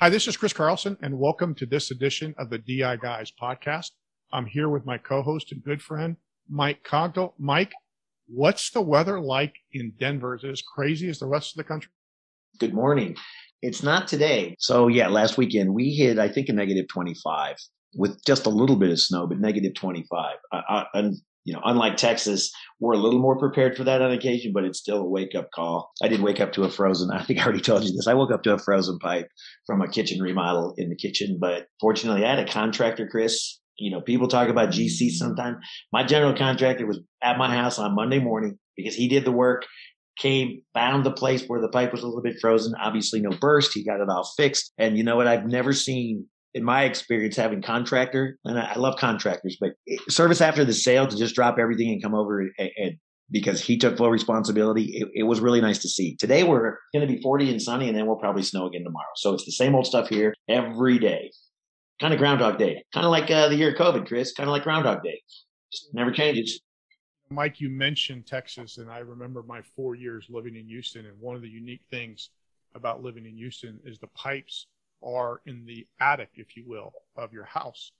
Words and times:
Hi, 0.00 0.08
this 0.08 0.28
is 0.28 0.36
Chris 0.36 0.52
Carlson, 0.52 0.96
and 1.02 1.18
welcome 1.18 1.56
to 1.56 1.66
this 1.66 1.90
edition 1.90 2.32
of 2.38 2.50
the 2.50 2.58
DI 2.58 2.98
Guys 2.98 3.32
podcast. 3.32 3.90
I'm 4.32 4.46
here 4.46 4.68
with 4.68 4.86
my 4.86 4.96
co-host 4.96 5.50
and 5.50 5.60
good 5.60 5.82
friend, 5.82 6.14
Mike 6.48 6.84
Cogdell. 6.84 7.32
Mike, 7.36 7.72
what's 8.28 8.70
the 8.70 8.80
weather 8.80 9.20
like 9.20 9.56
in 9.72 9.92
Denver? 9.98 10.36
Is 10.36 10.44
it 10.44 10.50
as 10.50 10.62
crazy 10.62 11.08
as 11.08 11.18
the 11.18 11.26
rest 11.26 11.50
of 11.50 11.56
the 11.56 11.64
country? 11.64 11.90
Good 12.60 12.74
morning. 12.74 13.16
It's 13.60 13.82
not 13.82 14.06
today. 14.06 14.54
So 14.60 14.86
yeah, 14.86 15.08
last 15.08 15.36
weekend 15.36 15.74
we 15.74 15.90
hit, 15.90 16.20
I 16.20 16.28
think, 16.28 16.48
a 16.48 16.52
negative 16.52 16.86
25 16.86 17.56
with 17.96 18.24
just 18.24 18.46
a 18.46 18.50
little 18.50 18.76
bit 18.76 18.90
of 18.90 19.00
snow, 19.00 19.26
but 19.26 19.40
negative 19.40 19.74
25. 19.74 20.36
Uh, 20.52 20.60
uh, 20.68 20.84
and 20.94 21.16
you 21.48 21.54
know, 21.54 21.62
unlike 21.64 21.96
Texas, 21.96 22.52
we're 22.78 22.92
a 22.92 22.98
little 22.98 23.20
more 23.20 23.38
prepared 23.38 23.74
for 23.74 23.82
that 23.84 24.02
on 24.02 24.10
occasion, 24.10 24.52
but 24.52 24.64
it's 24.64 24.78
still 24.78 24.98
a 24.98 25.08
wake 25.08 25.34
up 25.34 25.50
call. 25.50 25.90
I 26.02 26.08
did 26.08 26.20
wake 26.20 26.40
up 26.40 26.52
to 26.52 26.64
a 26.64 26.70
frozen, 26.70 27.10
I 27.14 27.22
think 27.22 27.38
I 27.38 27.44
already 27.44 27.62
told 27.62 27.84
you 27.84 27.90
this. 27.90 28.06
I 28.06 28.12
woke 28.12 28.30
up 28.30 28.42
to 28.42 28.52
a 28.52 28.58
frozen 28.58 28.98
pipe 28.98 29.28
from 29.66 29.80
a 29.80 29.88
kitchen 29.88 30.20
remodel 30.20 30.74
in 30.76 30.90
the 30.90 30.94
kitchen, 30.94 31.38
but 31.40 31.68
fortunately 31.80 32.22
I 32.26 32.36
had 32.36 32.46
a 32.46 32.52
contractor, 32.52 33.08
Chris. 33.08 33.60
You 33.78 33.90
know, 33.90 34.02
people 34.02 34.28
talk 34.28 34.50
about 34.50 34.68
GC 34.68 35.08
sometimes. 35.12 35.56
My 35.90 36.04
general 36.04 36.36
contractor 36.36 36.86
was 36.86 37.00
at 37.22 37.38
my 37.38 37.48
house 37.48 37.78
on 37.78 37.94
Monday 37.94 38.18
morning 38.18 38.58
because 38.76 38.94
he 38.94 39.08
did 39.08 39.24
the 39.24 39.32
work, 39.32 39.64
came, 40.18 40.60
found 40.74 41.06
the 41.06 41.12
place 41.12 41.44
where 41.46 41.62
the 41.62 41.68
pipe 41.70 41.92
was 41.92 42.02
a 42.02 42.06
little 42.06 42.20
bit 42.20 42.40
frozen. 42.42 42.74
Obviously 42.78 43.20
no 43.20 43.30
burst. 43.30 43.72
He 43.72 43.84
got 43.84 44.00
it 44.00 44.10
all 44.10 44.28
fixed. 44.36 44.70
And 44.76 44.98
you 44.98 45.04
know 45.04 45.16
what? 45.16 45.28
I've 45.28 45.46
never 45.46 45.72
seen 45.72 46.26
in 46.58 46.64
my 46.64 46.82
experience 46.82 47.36
having 47.36 47.62
contractor, 47.62 48.36
and 48.44 48.58
I, 48.58 48.74
love 48.74 48.96
contractors, 48.98 49.56
but 49.60 49.70
service 50.08 50.40
after 50.40 50.64
the 50.64 50.74
sale 50.74 51.06
to 51.06 51.16
just 51.16 51.36
drop 51.36 51.56
everything 51.58 51.92
and 51.92 52.02
come 52.02 52.14
over 52.14 52.40
and, 52.40 52.52
and 52.58 52.98
because 53.30 53.60
he 53.60 53.78
took 53.78 53.96
full 53.96 54.10
responsibility. 54.10 54.84
It, 54.96 55.08
it, 55.14 55.22
was 55.22 55.38
really 55.38 55.60
nice 55.60 55.78
to 55.80 55.88
see. 55.88 56.16
Today 56.16 56.42
we're 56.42 56.78
going 56.92 57.06
to 57.06 57.14
be 57.14 57.20
40 57.22 57.50
and 57.50 57.62
sunny, 57.62 57.88
and 57.88 57.96
then 57.96 58.06
we'll 58.06 58.16
probably 58.16 58.42
snow 58.42 58.66
again 58.66 58.82
tomorrow. 58.82 59.06
So 59.16 59.34
it's 59.34 59.44
the 59.44 59.52
same 59.52 59.74
old 59.74 59.86
stuff 59.86 60.08
here 60.08 60.34
every 60.48 60.98
day. 60.98 61.30
Kind 62.00 62.12
of 62.12 62.18
Groundhog 62.18 62.58
Day. 62.58 62.82
Kind 62.92 63.06
of 63.06 63.12
like 63.12 63.30
uh, 63.30 63.48
the 63.48 63.56
year 63.56 63.70
of 63.70 63.76
COVID, 63.76 64.08
Chris. 64.08 64.32
Kind 64.32 64.48
of 64.48 64.52
like 64.52 64.64
Groundhog 64.64 65.02
Day. 65.02 65.20
Just 65.70 65.92
never 65.92 66.10
changes. 66.10 66.60
Mike, 67.30 67.60
you 67.60 67.68
mentioned 67.68 68.26
Texas, 68.26 68.78
and 68.78 68.90
I 68.90 68.98
remember 68.98 69.44
my 69.46 69.60
four 69.76 69.94
years 69.94 70.26
living 70.30 70.56
in 70.56 70.66
Houston. 70.66 71.06
And 71.06 71.20
one 71.20 71.36
of 71.36 71.42
the 71.42 71.48
unique 71.48 71.82
things 71.90 72.30
about 72.74 73.02
living 73.02 73.26
in 73.26 73.36
Houston 73.36 73.78
is 73.84 73.98
the 73.98 74.06
pipes 74.08 74.66
are 75.02 75.40
in 75.46 75.64
the 75.66 75.86
attic, 76.00 76.30
if 76.34 76.56
you 76.56 76.64
will, 76.66 76.92
of 77.16 77.32
your 77.32 77.44
house, 77.44 77.92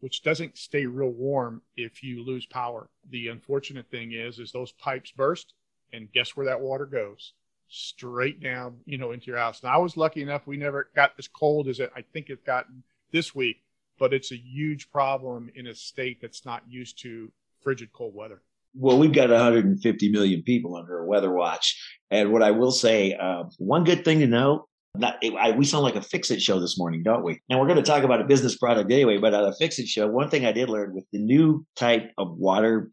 which 0.00 0.22
doesn't 0.22 0.58
stay 0.58 0.86
real 0.86 1.10
warm 1.10 1.62
if 1.76 2.02
you 2.02 2.24
lose 2.24 2.46
power. 2.46 2.88
The 3.10 3.28
unfortunate 3.28 3.90
thing 3.90 4.12
is, 4.12 4.38
is 4.38 4.52
those 4.52 4.72
pipes 4.72 5.12
burst, 5.12 5.54
and 5.92 6.12
guess 6.12 6.36
where 6.36 6.46
that 6.46 6.60
water 6.60 6.86
goes? 6.86 7.32
Straight 7.68 8.42
down, 8.42 8.78
you 8.84 8.98
know, 8.98 9.12
into 9.12 9.26
your 9.26 9.38
house. 9.38 9.62
Now 9.62 9.70
I 9.70 9.78
was 9.78 9.96
lucky 9.96 10.22
enough; 10.22 10.46
we 10.46 10.56
never 10.56 10.90
got 10.94 11.12
as 11.18 11.28
cold 11.28 11.68
as 11.68 11.80
it. 11.80 11.90
I 11.96 12.02
think 12.02 12.28
it's 12.28 12.42
gotten 12.44 12.82
this 13.12 13.34
week, 13.34 13.62
but 13.98 14.12
it's 14.12 14.32
a 14.32 14.36
huge 14.36 14.90
problem 14.90 15.50
in 15.54 15.66
a 15.66 15.74
state 15.74 16.20
that's 16.20 16.44
not 16.44 16.62
used 16.68 17.00
to 17.02 17.32
frigid 17.62 17.92
cold 17.92 18.14
weather. 18.14 18.42
Well, 18.74 18.98
we've 18.98 19.12
got 19.12 19.30
150 19.30 20.10
million 20.10 20.42
people 20.42 20.76
under 20.76 20.98
a 20.98 21.06
weather 21.06 21.30
watch. 21.30 21.98
And 22.10 22.32
what 22.32 22.42
I 22.42 22.52
will 22.52 22.72
say, 22.72 23.14
uh, 23.14 23.44
one 23.58 23.84
good 23.84 24.04
thing 24.04 24.20
to 24.20 24.26
know 24.26 24.66
not, 24.94 25.16
I, 25.38 25.52
we 25.52 25.64
sound 25.64 25.84
like 25.84 25.96
a 25.96 26.02
fix 26.02 26.30
it 26.30 26.42
show 26.42 26.60
this 26.60 26.78
morning, 26.78 27.02
don't 27.02 27.24
we? 27.24 27.40
And 27.48 27.58
we're 27.58 27.66
going 27.66 27.82
to 27.82 27.82
talk 27.82 28.04
about 28.04 28.20
a 28.20 28.24
business 28.24 28.56
product 28.56 28.92
anyway, 28.92 29.18
but 29.18 29.32
on 29.32 29.44
a 29.44 29.54
fix 29.54 29.78
it 29.78 29.88
show, 29.88 30.06
one 30.06 30.28
thing 30.28 30.44
I 30.44 30.52
did 30.52 30.68
learn 30.68 30.94
with 30.94 31.04
the 31.12 31.18
new 31.18 31.64
type 31.76 32.10
of 32.18 32.36
water 32.36 32.90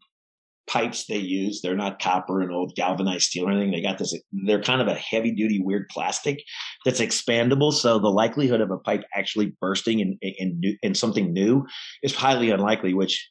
pipes 0.66 1.06
they 1.06 1.18
use, 1.18 1.60
they're 1.60 1.76
not 1.76 2.00
copper 2.00 2.40
and 2.40 2.52
old 2.52 2.74
galvanized 2.74 3.24
steel 3.24 3.48
or 3.48 3.50
anything. 3.50 3.72
They 3.72 3.82
got 3.82 3.98
this, 3.98 4.14
they're 4.46 4.62
kind 4.62 4.80
of 4.80 4.88
a 4.88 4.94
heavy 4.94 5.32
duty, 5.32 5.60
weird 5.60 5.88
plastic 5.90 6.42
that's 6.84 7.00
expandable. 7.00 7.72
So 7.72 7.98
the 7.98 8.08
likelihood 8.08 8.60
of 8.60 8.70
a 8.70 8.78
pipe 8.78 9.04
actually 9.14 9.56
bursting 9.60 10.00
in, 10.00 10.16
in, 10.22 10.78
in 10.82 10.94
something 10.94 11.32
new 11.32 11.66
is 12.02 12.14
highly 12.14 12.50
unlikely, 12.50 12.94
which 12.94 13.28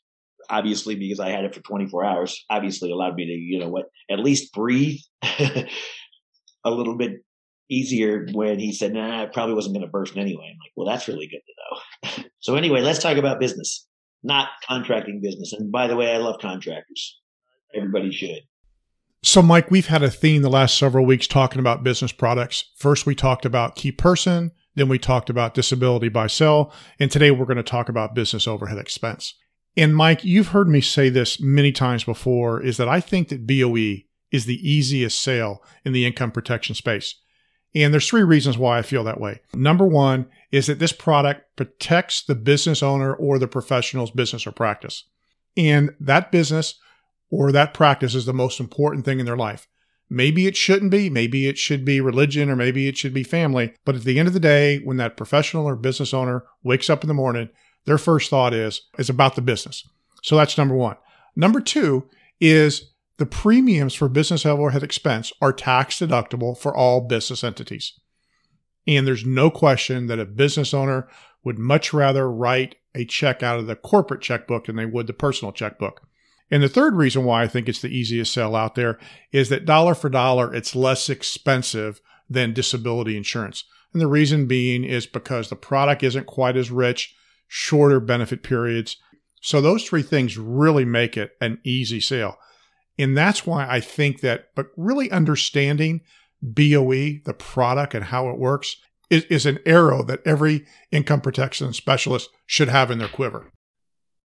obviously 0.49 0.95
because 0.95 1.19
I 1.19 1.29
had 1.29 1.45
it 1.45 1.55
for 1.55 1.61
24 1.61 2.03
hours, 2.03 2.45
obviously 2.49 2.91
allowed 2.91 3.15
me 3.15 3.25
to, 3.25 3.31
you 3.31 3.59
know 3.59 3.69
what, 3.69 3.85
at 4.11 4.19
least 4.19 4.53
breathe 4.53 4.99
a 5.23 5.65
little 6.65 6.95
bit 6.95 7.23
easier 7.69 8.25
when 8.33 8.59
he 8.59 8.73
said, 8.73 8.93
nah, 8.93 9.23
it 9.23 9.33
probably 9.33 9.55
wasn't 9.55 9.75
going 9.75 9.85
to 9.85 9.91
burst 9.91 10.17
anyway. 10.17 10.49
I'm 10.51 10.57
like, 10.59 10.71
well, 10.75 10.87
that's 10.87 11.07
really 11.07 11.27
good 11.27 11.41
to 11.45 12.19
know. 12.19 12.29
so 12.39 12.55
anyway, 12.55 12.81
let's 12.81 12.99
talk 12.99 13.17
about 13.17 13.39
business, 13.39 13.87
not 14.23 14.49
contracting 14.67 15.21
business. 15.21 15.53
And 15.53 15.71
by 15.71 15.87
the 15.87 15.95
way, 15.95 16.13
I 16.13 16.17
love 16.17 16.39
contractors. 16.41 17.19
Everybody 17.75 18.11
should. 18.11 18.41
So, 19.21 19.41
Mike, 19.41 19.69
we've 19.69 19.87
had 19.87 20.01
a 20.01 20.09
theme 20.09 20.41
the 20.41 20.49
last 20.49 20.77
several 20.77 21.05
weeks 21.05 21.27
talking 21.27 21.59
about 21.59 21.83
business 21.83 22.11
products. 22.11 22.71
First, 22.77 23.05
we 23.05 23.15
talked 23.15 23.45
about 23.45 23.75
key 23.75 23.91
person. 23.91 24.51
Then 24.75 24.87
we 24.87 24.97
talked 24.97 25.29
about 25.29 25.53
disability 25.53 26.07
buy 26.07 26.27
sell. 26.27 26.73
And 26.99 27.11
today 27.11 27.29
we're 27.29 27.45
going 27.45 27.57
to 27.57 27.63
talk 27.63 27.89
about 27.89 28.15
business 28.15 28.47
overhead 28.47 28.77
expense. 28.77 29.35
And 29.75 29.95
Mike, 29.95 30.23
you've 30.23 30.49
heard 30.49 30.69
me 30.69 30.81
say 30.81 31.09
this 31.09 31.39
many 31.39 31.71
times 31.71 32.05
before 32.05 32.61
is 32.61 32.77
that 32.77 32.87
I 32.87 33.01
think 33.01 33.27
that 33.27 33.45
BOE 33.45 34.05
is 34.31 34.45
the 34.45 34.69
easiest 34.69 35.19
sale 35.21 35.63
in 35.83 35.91
the 35.91 36.05
income 36.05 36.31
protection 36.31 36.75
space. 36.75 37.15
And 37.75 37.93
there's 37.93 38.07
three 38.07 38.23
reasons 38.23 38.57
why 38.57 38.79
I 38.79 38.81
feel 38.81 39.03
that 39.03 39.19
way. 39.19 39.41
Number 39.53 39.85
one 39.85 40.27
is 40.51 40.67
that 40.67 40.79
this 40.79 40.91
product 40.91 41.55
protects 41.55 42.23
the 42.23 42.35
business 42.35 42.81
owner 42.81 43.13
or 43.13 43.37
the 43.37 43.47
professional's 43.47 44.11
business 44.11 44.47
or 44.47 44.51
practice. 44.51 45.03
And 45.55 45.91
that 45.99 46.31
business 46.31 46.75
or 47.29 47.51
that 47.51 47.73
practice 47.73 48.15
is 48.15 48.25
the 48.25 48.33
most 48.33 48.59
important 48.59 49.05
thing 49.05 49.19
in 49.19 49.25
their 49.25 49.37
life. 49.37 49.67
Maybe 50.09 50.47
it 50.47 50.57
shouldn't 50.57 50.89
be, 50.89 51.09
maybe 51.09 51.47
it 51.47 51.59
should 51.59 51.85
be 51.85 52.01
religion 52.01 52.49
or 52.49 52.55
maybe 52.55 52.87
it 52.87 52.97
should 52.97 53.13
be 53.13 53.23
family. 53.23 53.75
But 53.85 53.95
at 53.95 54.03
the 54.03 54.17
end 54.17 54.27
of 54.27 54.33
the 54.33 54.39
day, 54.39 54.79
when 54.79 54.97
that 54.97 55.17
professional 55.17 55.67
or 55.67 55.75
business 55.75 56.13
owner 56.13 56.45
wakes 56.63 56.89
up 56.89 57.03
in 57.03 57.07
the 57.07 57.13
morning, 57.13 57.49
their 57.85 57.99
first 57.99 58.31
thought 58.31 58.53
is, 58.53 58.81
is 58.97 59.09
about 59.09 59.35
the 59.35 59.41
business. 59.41 59.87
So 60.23 60.35
that's 60.35 60.57
number 60.57 60.73
one. 60.73 60.97
Number 61.35 61.61
two 61.61 62.09
is 62.41 62.91
the 63.19 63.25
premiums 63.25 63.93
for 63.93 64.09
business 64.09 64.45
overhead 64.45 64.81
expense 64.81 65.31
are 65.41 65.53
tax 65.53 65.99
deductible 65.99 66.57
for 66.57 66.75
all 66.75 67.01
business 67.01 67.43
entities. 67.43 67.99
And 68.87 69.05
there's 69.05 69.25
no 69.25 69.51
question 69.51 70.07
that 70.07 70.19
a 70.19 70.25
business 70.25 70.73
owner 70.73 71.07
would 71.43 71.59
much 71.59 71.93
rather 71.93 72.31
write 72.31 72.75
a 72.95 73.05
check 73.05 73.43
out 73.43 73.59
of 73.59 73.67
the 73.67 73.75
corporate 73.75 74.21
checkbook 74.21 74.65
than 74.65 74.77
they 74.77 74.85
would 74.85 75.07
the 75.07 75.13
personal 75.13 75.51
checkbook. 75.51 76.01
And 76.49 76.63
the 76.63 76.69
third 76.69 76.95
reason 76.95 77.25
why 77.25 77.43
I 77.43 77.47
think 77.47 77.69
it's 77.69 77.81
the 77.81 77.95
easiest 77.95 78.33
sell 78.33 78.55
out 78.55 78.75
there 78.75 78.97
is 79.31 79.49
that 79.49 79.65
dollar 79.65 79.93
for 79.93 80.09
dollar, 80.09 80.53
it's 80.53 80.75
less 80.75 81.09
expensive 81.09 82.01
than 82.29 82.53
disability 82.53 83.15
insurance. 83.15 83.65
And 83.93 84.01
the 84.01 84.07
reason 84.07 84.47
being 84.47 84.83
is 84.83 85.05
because 85.05 85.49
the 85.49 85.55
product 85.55 86.03
isn't 86.03 86.25
quite 86.25 86.55
as 86.55 86.71
rich, 86.71 87.15
shorter 87.47 87.99
benefit 87.99 88.43
periods. 88.43 88.97
So 89.41 89.61
those 89.61 89.83
three 89.83 90.03
things 90.03 90.37
really 90.37 90.85
make 90.85 91.17
it 91.17 91.31
an 91.41 91.59
easy 91.63 91.99
sale. 91.99 92.37
And 92.99 93.17
that's 93.17 93.47
why 93.47 93.65
I 93.67 93.79
think 93.79 94.19
that, 94.19 94.49
but 94.55 94.67
really 94.75 95.09
understanding 95.09 96.01
BOE, 96.41 97.21
the 97.25 97.35
product 97.37 97.95
and 97.95 98.05
how 98.05 98.29
it 98.29 98.37
works, 98.37 98.75
is, 99.09 99.23
is 99.25 99.45
an 99.45 99.59
arrow 99.65 100.03
that 100.03 100.21
every 100.25 100.67
income 100.91 101.21
protection 101.21 101.71
specialist 101.73 102.29
should 102.45 102.67
have 102.67 102.91
in 102.91 102.99
their 102.99 103.07
quiver. 103.07 103.51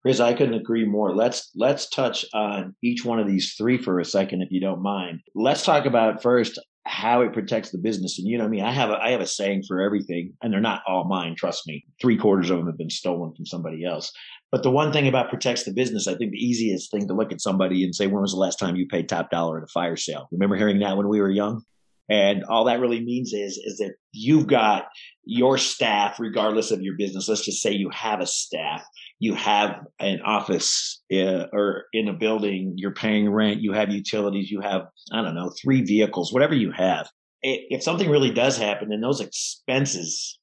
Chris, 0.02 0.20
I 0.20 0.34
couldn't 0.34 0.56
agree 0.56 0.86
more. 0.86 1.16
Let's 1.16 1.52
let's 1.56 1.88
touch 1.88 2.26
on 2.34 2.76
each 2.82 3.06
one 3.06 3.20
of 3.20 3.28
these 3.28 3.54
three 3.56 3.78
for 3.78 4.00
a 4.00 4.06
second, 4.06 4.42
if 4.42 4.50
you 4.50 4.60
don't 4.60 4.82
mind. 4.82 5.20
Let's 5.36 5.64
talk 5.64 5.86
about 5.86 6.24
first 6.24 6.60
how 6.86 7.22
it 7.22 7.34
protects 7.34 7.70
the 7.70 7.78
business. 7.78 8.18
And 8.18 8.28
you 8.28 8.40
know 8.40 8.46
I 8.46 8.48
mean, 8.48 8.64
I 8.64 8.72
have 8.72 8.90
a 8.90 8.98
I 8.98 9.12
have 9.12 9.22
a 9.22 9.28
saying 9.28 9.64
for 9.68 9.80
everything, 9.80 10.34
and 10.42 10.52
they're 10.52 10.60
not 10.60 10.82
all 10.88 11.08
mine. 11.08 11.36
Trust 11.36 11.68
me, 11.68 11.86
three 12.02 12.18
quarters 12.18 12.50
of 12.50 12.58
them 12.58 12.66
have 12.66 12.80
been 12.80 12.90
stolen 12.90 13.36
from 13.36 13.46
somebody 13.46 13.86
else. 13.86 14.12
But 14.52 14.64
the 14.64 14.72
one 14.72 14.92
thing 14.92 15.08
about 15.08 15.30
protects 15.30 15.64
the 15.64 15.72
business, 15.72 16.08
I 16.08 16.16
think 16.16 16.32
the 16.32 16.46
easiest 16.46 16.92
thing 16.92 17.08
to 17.08 17.14
look 17.14 17.32
at 17.32 17.40
somebody 17.40 17.86
and 17.86 17.96
say, 17.96 18.08
when 18.08 18.22
was 18.22 18.34
the 18.34 18.38
last 18.38 18.60
time 18.60 18.76
you 18.76 18.86
paid 18.86 19.08
top 19.08 19.30
dollar 19.30 19.58
at 19.58 19.64
a 19.64 19.68
fire 19.68 19.96
sale? 19.96 20.28
Remember 20.32 20.58
hearing 20.58 20.80
that 20.80 20.98
when 20.98 21.08
we 21.08 21.22
were 21.22 21.30
young? 21.30 21.64
And 22.10 22.44
all 22.44 22.66
that 22.66 22.82
really 22.82 23.00
means 23.00 23.32
is, 23.32 23.58
is 23.58 23.78
that 23.78 23.94
you've 24.12 24.48
got 24.48 24.90
your 25.24 25.58
staff, 25.58 26.20
regardless 26.20 26.70
of 26.72 26.82
your 26.82 26.98
business. 26.98 27.30
Let's 27.30 27.46
just 27.46 27.62
say 27.62 27.72
you 27.72 27.90
have 27.92 28.20
a 28.20 28.28
staff, 28.28 28.84
you 29.20 29.34
have 29.36 29.86
an 30.02 30.20
office 30.26 31.02
uh, 31.14 31.46
or 31.54 31.86
in 31.94 32.10
a 32.10 32.14
building, 32.14 32.74
you're 32.76 32.94
paying 32.94 33.30
rent, 33.30 33.62
you 33.62 33.72
have 33.72 33.92
utilities, 33.92 34.52
you 34.52 34.60
have, 34.60 34.88
I 35.14 35.22
don't 35.22 35.36
know, 35.36 35.54
three 35.62 35.86
vehicles, 35.86 36.34
whatever 36.34 36.54
you 36.54 36.74
have. 36.74 37.10
If 37.42 37.82
something 37.82 38.10
really 38.10 38.32
does 38.32 38.58
happen, 38.58 38.90
then 38.90 39.00
those 39.00 39.22
expenses, 39.22 40.38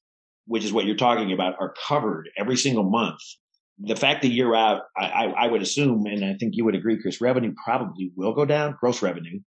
which 0.47 0.65
is 0.65 0.73
what 0.73 0.85
you're 0.85 0.95
talking 0.95 1.31
about, 1.31 1.53
are 1.59 1.75
covered 1.87 2.29
every 2.35 2.57
single 2.57 2.89
month 2.89 3.19
the 3.79 3.95
fact 3.95 4.21
that 4.23 4.29
you're 4.29 4.55
out, 4.55 4.83
I, 4.97 5.33
I, 5.37 5.47
would 5.47 5.61
assume, 5.61 6.05
and 6.05 6.25
I 6.25 6.35
think 6.39 6.55
you 6.55 6.65
would 6.65 6.75
agree, 6.75 7.01
Chris, 7.01 7.21
revenue 7.21 7.53
probably 7.63 8.11
will 8.15 8.33
go 8.33 8.45
down, 8.45 8.75
gross 8.79 9.01
revenue, 9.01 9.39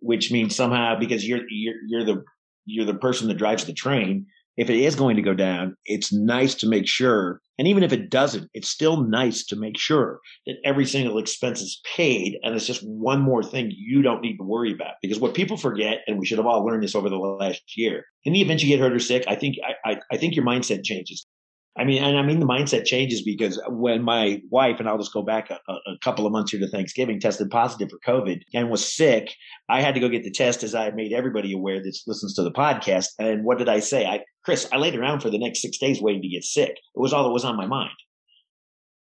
which 0.00 0.32
means 0.32 0.56
somehow 0.56 0.98
because 0.98 1.26
you're 1.26 1.42
you're 1.48 1.76
you're 1.86 2.04
the 2.04 2.24
you're 2.64 2.84
the 2.84 2.94
person 2.94 3.28
that 3.28 3.34
drives 3.34 3.64
the 3.64 3.72
train, 3.72 4.26
if 4.56 4.68
it 4.68 4.78
is 4.78 4.94
going 4.94 5.16
to 5.16 5.22
go 5.22 5.34
down, 5.34 5.76
it's 5.84 6.12
nice 6.12 6.54
to 6.56 6.68
make 6.68 6.86
sure. 6.86 7.40
And 7.58 7.68
even 7.68 7.82
if 7.82 7.92
it 7.92 8.10
doesn't, 8.10 8.50
it's 8.54 8.68
still 8.68 9.02
nice 9.02 9.46
to 9.46 9.56
make 9.56 9.78
sure 9.78 10.20
that 10.46 10.56
every 10.64 10.84
single 10.84 11.18
expense 11.18 11.60
is 11.60 11.80
paid. 11.96 12.38
And 12.42 12.54
it's 12.54 12.66
just 12.66 12.82
one 12.82 13.20
more 13.20 13.42
thing 13.42 13.72
you 13.74 14.02
don't 14.02 14.20
need 14.20 14.36
to 14.38 14.44
worry 14.44 14.72
about. 14.72 14.94
Because 15.00 15.20
what 15.20 15.34
people 15.34 15.56
forget, 15.56 16.00
and 16.06 16.18
we 16.18 16.26
should 16.26 16.38
have 16.38 16.46
all 16.46 16.64
learned 16.64 16.82
this 16.82 16.94
over 16.94 17.08
the 17.08 17.16
last 17.16 17.62
year, 17.76 18.04
in 18.24 18.32
the 18.32 18.42
event 18.42 18.62
you 18.62 18.68
get 18.68 18.80
hurt 18.80 18.92
or 18.92 18.98
sick, 18.98 19.24
I 19.26 19.36
think 19.36 19.56
I, 19.64 19.92
I, 19.92 20.00
I 20.12 20.16
think 20.16 20.34
your 20.34 20.44
mindset 20.44 20.84
changes. 20.84 21.26
I 21.76 21.84
mean, 21.84 22.02
and 22.02 22.18
I 22.18 22.22
mean 22.22 22.38
the 22.38 22.46
mindset 22.46 22.84
changes 22.84 23.22
because 23.22 23.58
when 23.68 24.02
my 24.02 24.42
wife 24.50 24.78
and 24.78 24.86
I'll 24.86 24.98
just 24.98 25.14
go 25.14 25.22
back 25.22 25.48
a, 25.50 25.58
a, 25.72 25.98
couple 26.02 26.26
of 26.26 26.32
months 26.32 26.52
here 26.52 26.60
to 26.60 26.68
Thanksgiving 26.68 27.18
tested 27.18 27.50
positive 27.50 27.88
for 27.88 27.98
COVID 28.06 28.42
and 28.52 28.70
was 28.70 28.94
sick, 28.94 29.34
I 29.70 29.80
had 29.80 29.94
to 29.94 30.00
go 30.00 30.10
get 30.10 30.22
the 30.22 30.30
test 30.30 30.62
as 30.62 30.74
I 30.74 30.90
made 30.90 31.14
everybody 31.14 31.54
aware 31.54 31.82
that 31.82 31.98
listens 32.06 32.34
to 32.34 32.42
the 32.42 32.52
podcast. 32.52 33.06
And 33.18 33.44
what 33.44 33.56
did 33.56 33.70
I 33.70 33.80
say? 33.80 34.04
I, 34.04 34.20
Chris, 34.44 34.68
I 34.70 34.76
laid 34.76 34.96
around 34.96 35.20
for 35.20 35.30
the 35.30 35.38
next 35.38 35.62
six 35.62 35.78
days 35.78 36.02
waiting 36.02 36.22
to 36.22 36.28
get 36.28 36.44
sick. 36.44 36.72
It 36.72 37.00
was 37.00 37.14
all 37.14 37.24
that 37.24 37.30
was 37.30 37.44
on 37.44 37.56
my 37.56 37.66
mind. 37.66 37.96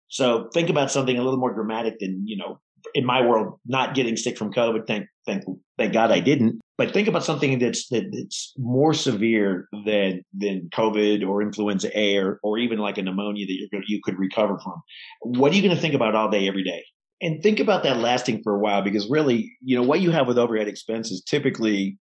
So 0.09 0.49
think 0.53 0.69
about 0.69 0.91
something 0.91 1.17
a 1.17 1.23
little 1.23 1.39
more 1.39 1.53
dramatic 1.53 1.97
than, 1.99 2.27
you 2.27 2.37
know, 2.37 2.59
in 2.93 3.05
my 3.05 3.21
world, 3.21 3.59
not 3.65 3.95
getting 3.95 4.17
sick 4.17 4.37
from 4.37 4.53
COVID. 4.53 4.87
Thank, 4.87 5.07
thank, 5.25 5.43
thank 5.77 5.93
God 5.93 6.11
I 6.11 6.19
didn't. 6.19 6.61
But 6.77 6.93
think 6.93 7.07
about 7.07 7.23
something 7.23 7.59
that's 7.59 7.87
that, 7.89 8.05
that's 8.11 8.53
more 8.57 8.93
severe 8.93 9.67
than 9.85 10.23
than 10.33 10.69
COVID 10.73 11.27
or 11.27 11.41
influenza 11.41 11.91
A 11.97 12.17
or, 12.17 12.39
or 12.41 12.57
even 12.57 12.79
like 12.79 12.97
a 12.97 13.03
pneumonia 13.03 13.45
that 13.45 13.67
you're 13.71 13.83
you 13.87 13.99
could 14.03 14.17
recover 14.17 14.57
from. 14.57 14.81
What 15.21 15.51
are 15.51 15.55
you 15.55 15.61
going 15.61 15.75
to 15.75 15.81
think 15.81 15.93
about 15.93 16.15
all 16.15 16.29
day, 16.29 16.47
every 16.47 16.63
day? 16.63 16.83
And 17.21 17.43
think 17.43 17.59
about 17.59 17.83
that 17.83 17.97
lasting 17.97 18.41
for 18.41 18.55
a 18.55 18.59
while 18.59 18.81
because 18.81 19.07
really, 19.09 19.55
you 19.63 19.75
know, 19.75 19.83
what 19.83 20.01
you 20.01 20.09
have 20.09 20.27
with 20.27 20.39
overhead 20.39 20.67
expenses 20.67 21.21
typically 21.21 21.99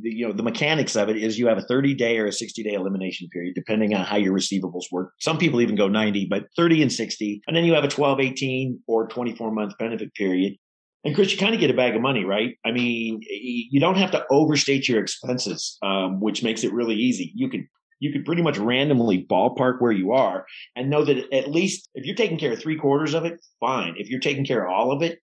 you 0.00 0.26
know 0.26 0.32
the 0.32 0.42
mechanics 0.42 0.96
of 0.96 1.08
it 1.08 1.16
is 1.16 1.38
you 1.38 1.46
have 1.46 1.58
a 1.58 1.62
30 1.62 1.94
day 1.94 2.18
or 2.18 2.26
a 2.26 2.32
60 2.32 2.62
day 2.62 2.74
elimination 2.74 3.28
period 3.32 3.54
depending 3.54 3.94
on 3.94 4.04
how 4.04 4.16
your 4.16 4.34
receivables 4.34 4.84
work. 4.92 5.12
Some 5.20 5.38
people 5.38 5.60
even 5.60 5.76
go 5.76 5.88
90 5.88 6.26
but 6.26 6.44
30 6.56 6.82
and 6.82 6.92
60 6.92 7.42
and 7.46 7.56
then 7.56 7.64
you 7.64 7.74
have 7.74 7.84
a 7.84 7.88
12 7.88 8.20
18 8.20 8.80
or 8.86 9.08
24 9.08 9.50
month 9.52 9.74
benefit 9.78 10.14
period. 10.14 10.54
And 11.04 11.14
chris 11.14 11.32
you 11.32 11.38
kind 11.38 11.54
of 11.54 11.60
get 11.60 11.70
a 11.70 11.74
bag 11.74 11.94
of 11.96 12.02
money 12.02 12.24
right? 12.24 12.56
I 12.64 12.72
mean 12.72 13.20
you 13.22 13.80
don't 13.80 13.96
have 13.96 14.10
to 14.12 14.24
overstate 14.30 14.88
your 14.88 15.00
expenses 15.00 15.78
um, 15.82 16.20
which 16.20 16.42
makes 16.42 16.64
it 16.64 16.72
really 16.72 16.96
easy. 16.96 17.32
You 17.34 17.48
can 17.48 17.68
you 18.00 18.12
could 18.12 18.24
pretty 18.24 18.42
much 18.42 18.58
randomly 18.58 19.26
ballpark 19.28 19.80
where 19.80 19.92
you 19.92 20.12
are 20.12 20.46
and 20.76 20.90
know 20.90 21.04
that 21.04 21.32
at 21.32 21.50
least 21.50 21.88
if 21.94 22.04
you're 22.04 22.14
taking 22.14 22.38
care 22.38 22.52
of 22.52 22.60
three 22.60 22.76
quarters 22.76 23.14
of 23.14 23.24
it 23.24 23.40
fine. 23.60 23.94
If 23.96 24.08
you're 24.08 24.20
taking 24.20 24.44
care 24.44 24.66
of 24.66 24.72
all 24.72 24.92
of 24.92 25.02
it 25.02 25.18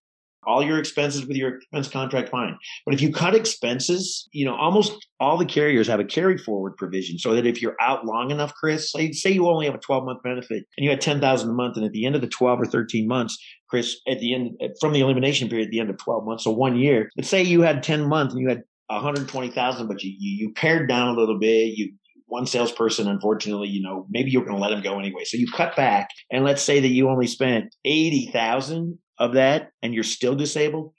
all 0.46 0.62
your 0.62 0.78
expenses 0.78 1.26
with 1.26 1.36
your 1.36 1.56
expense 1.56 1.88
contract, 1.88 2.28
fine. 2.28 2.56
But 2.84 2.94
if 2.94 3.02
you 3.02 3.12
cut 3.12 3.34
expenses, 3.34 4.28
you 4.32 4.44
know, 4.44 4.54
almost 4.54 5.06
all 5.18 5.36
the 5.36 5.44
carriers 5.44 5.88
have 5.88 6.00
a 6.00 6.04
carry 6.04 6.38
forward 6.38 6.76
provision 6.76 7.18
so 7.18 7.34
that 7.34 7.46
if 7.46 7.60
you're 7.60 7.76
out 7.80 8.06
long 8.06 8.30
enough, 8.30 8.54
Chris, 8.54 8.90
say, 8.92 9.12
say 9.12 9.30
you 9.30 9.48
only 9.48 9.66
have 9.66 9.74
a 9.74 9.78
12 9.78 10.04
month 10.04 10.22
benefit 10.22 10.64
and 10.76 10.84
you 10.84 10.90
had 10.90 11.00
10,000 11.00 11.50
a 11.50 11.52
month. 11.52 11.76
And 11.76 11.84
at 11.84 11.92
the 11.92 12.06
end 12.06 12.14
of 12.14 12.20
the 12.20 12.28
12 12.28 12.60
or 12.60 12.66
13 12.66 13.08
months, 13.08 13.36
Chris, 13.68 13.96
at 14.08 14.20
the 14.20 14.34
end, 14.34 14.52
from 14.80 14.92
the 14.92 15.00
elimination 15.00 15.48
period, 15.48 15.66
at 15.66 15.70
the 15.72 15.80
end 15.80 15.90
of 15.90 15.98
12 15.98 16.24
months, 16.24 16.44
so 16.44 16.52
one 16.52 16.76
year, 16.76 17.10
let's 17.16 17.28
say 17.28 17.42
you 17.42 17.62
had 17.62 17.82
10 17.82 18.08
months 18.08 18.32
and 18.32 18.40
you 18.40 18.48
had 18.48 18.62
120,000, 18.88 19.88
but 19.88 20.02
you, 20.02 20.14
you, 20.16 20.46
you 20.46 20.52
pared 20.52 20.88
down 20.88 21.08
a 21.08 21.18
little 21.18 21.38
bit. 21.38 21.76
You, 21.76 21.92
one 22.28 22.46
salesperson, 22.46 23.08
unfortunately, 23.08 23.68
you 23.68 23.82
know, 23.82 24.06
maybe 24.10 24.30
you're 24.30 24.44
going 24.44 24.56
to 24.56 24.62
let 24.62 24.72
him 24.72 24.82
go 24.82 24.98
anyway. 24.98 25.24
So 25.24 25.36
you 25.36 25.46
cut 25.50 25.76
back 25.76 26.08
and 26.30 26.44
let's 26.44 26.62
say 26.62 26.80
that 26.80 26.88
you 26.88 27.08
only 27.08 27.26
spent 27.26 27.74
80,000 27.84 28.98
of 29.18 29.34
that 29.34 29.70
and 29.82 29.94
you're 29.94 30.04
still 30.04 30.34
disabled, 30.34 30.92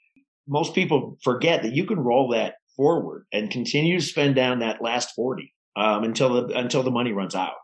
most 0.46 0.74
people 0.74 1.18
forget 1.22 1.62
that 1.62 1.74
you 1.74 1.84
can 1.84 1.98
roll 1.98 2.30
that 2.30 2.54
forward 2.76 3.26
and 3.32 3.50
continue 3.50 3.98
to 3.98 4.04
spend 4.04 4.34
down 4.34 4.60
that 4.60 4.82
last 4.82 5.14
40 5.14 5.52
um, 5.76 6.04
until 6.04 6.46
the 6.46 6.58
until 6.58 6.82
the 6.82 6.90
money 6.90 7.12
runs 7.12 7.34
out. 7.34 7.54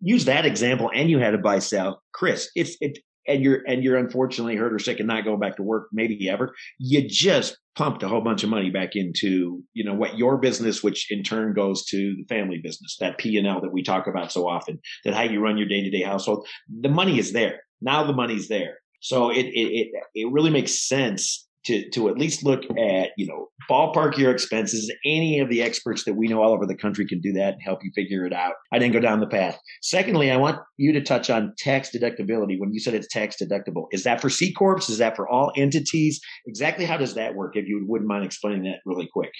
Use 0.00 0.24
that 0.24 0.46
example 0.46 0.90
and 0.94 1.10
you 1.10 1.18
had 1.18 1.34
a 1.34 1.38
buy 1.38 1.58
sell. 1.58 2.02
Chris, 2.12 2.50
it's 2.54 2.76
it 2.80 2.98
and 3.28 3.42
you're 3.42 3.62
and 3.66 3.84
you're 3.84 3.98
unfortunately 3.98 4.56
hurt 4.56 4.72
or 4.72 4.78
sick 4.78 4.98
and 4.98 5.06
not 5.06 5.24
going 5.24 5.40
back 5.40 5.56
to 5.56 5.62
work 5.62 5.88
maybe 5.92 6.28
ever. 6.28 6.54
You 6.78 7.06
just 7.06 7.58
pumped 7.76 8.02
a 8.02 8.08
whole 8.08 8.20
bunch 8.20 8.42
of 8.42 8.50
money 8.50 8.70
back 8.70 8.96
into, 8.96 9.62
you 9.72 9.84
know, 9.84 9.94
what 9.94 10.18
your 10.18 10.38
business, 10.38 10.82
which 10.82 11.10
in 11.10 11.22
turn 11.22 11.54
goes 11.54 11.84
to 11.86 12.16
the 12.16 12.24
family 12.28 12.58
business, 12.58 12.96
that 13.00 13.18
P 13.18 13.36
and 13.36 13.46
L 13.46 13.60
that 13.60 13.72
we 13.72 13.82
talk 13.82 14.06
about 14.06 14.32
so 14.32 14.48
often, 14.48 14.80
that 15.04 15.14
how 15.14 15.22
you 15.22 15.40
run 15.40 15.58
your 15.58 15.68
day 15.68 15.82
to 15.82 15.90
day 15.90 16.02
household. 16.02 16.46
The 16.68 16.88
money 16.88 17.18
is 17.18 17.32
there. 17.32 17.60
Now 17.80 18.04
the 18.04 18.12
money's 18.12 18.48
there. 18.48 18.78
So 19.00 19.30
it, 19.30 19.46
it, 19.46 19.90
it, 19.92 20.04
it 20.14 20.32
really 20.32 20.50
makes 20.50 20.86
sense 20.86 21.46
to, 21.64 21.88
to 21.90 22.08
at 22.08 22.16
least 22.16 22.44
look 22.44 22.62
at, 22.78 23.10
you 23.16 23.26
know, 23.26 23.48
ballpark 23.70 24.16
your 24.16 24.30
expenses. 24.30 24.90
Any 25.04 25.40
of 25.40 25.48
the 25.48 25.62
experts 25.62 26.04
that 26.04 26.14
we 26.14 26.26
know 26.26 26.42
all 26.42 26.52
over 26.52 26.66
the 26.66 26.76
country 26.76 27.06
can 27.06 27.20
do 27.20 27.32
that 27.34 27.54
and 27.54 27.62
help 27.62 27.80
you 27.82 27.90
figure 27.94 28.24
it 28.24 28.32
out. 28.32 28.54
I 28.72 28.78
didn't 28.78 28.94
go 28.94 29.00
down 29.00 29.20
the 29.20 29.26
path. 29.26 29.58
Secondly, 29.82 30.30
I 30.30 30.36
want 30.36 30.58
you 30.78 30.92
to 30.92 31.02
touch 31.02 31.28
on 31.28 31.54
tax 31.58 31.90
deductibility. 31.90 32.58
When 32.58 32.72
you 32.72 32.80
said 32.80 32.94
it's 32.94 33.08
tax 33.08 33.36
deductible, 33.40 33.86
is 33.92 34.04
that 34.04 34.20
for 34.20 34.30
C 34.30 34.52
Corps? 34.52 34.88
Is 34.88 34.98
that 34.98 35.16
for 35.16 35.28
all 35.28 35.52
entities? 35.56 36.20
Exactly 36.46 36.86
how 36.86 36.96
does 36.96 37.14
that 37.14 37.34
work? 37.34 37.56
If 37.56 37.66
you 37.66 37.84
wouldn't 37.86 38.08
mind 38.08 38.24
explaining 38.24 38.64
that 38.64 38.78
really 38.86 39.08
quick. 39.12 39.32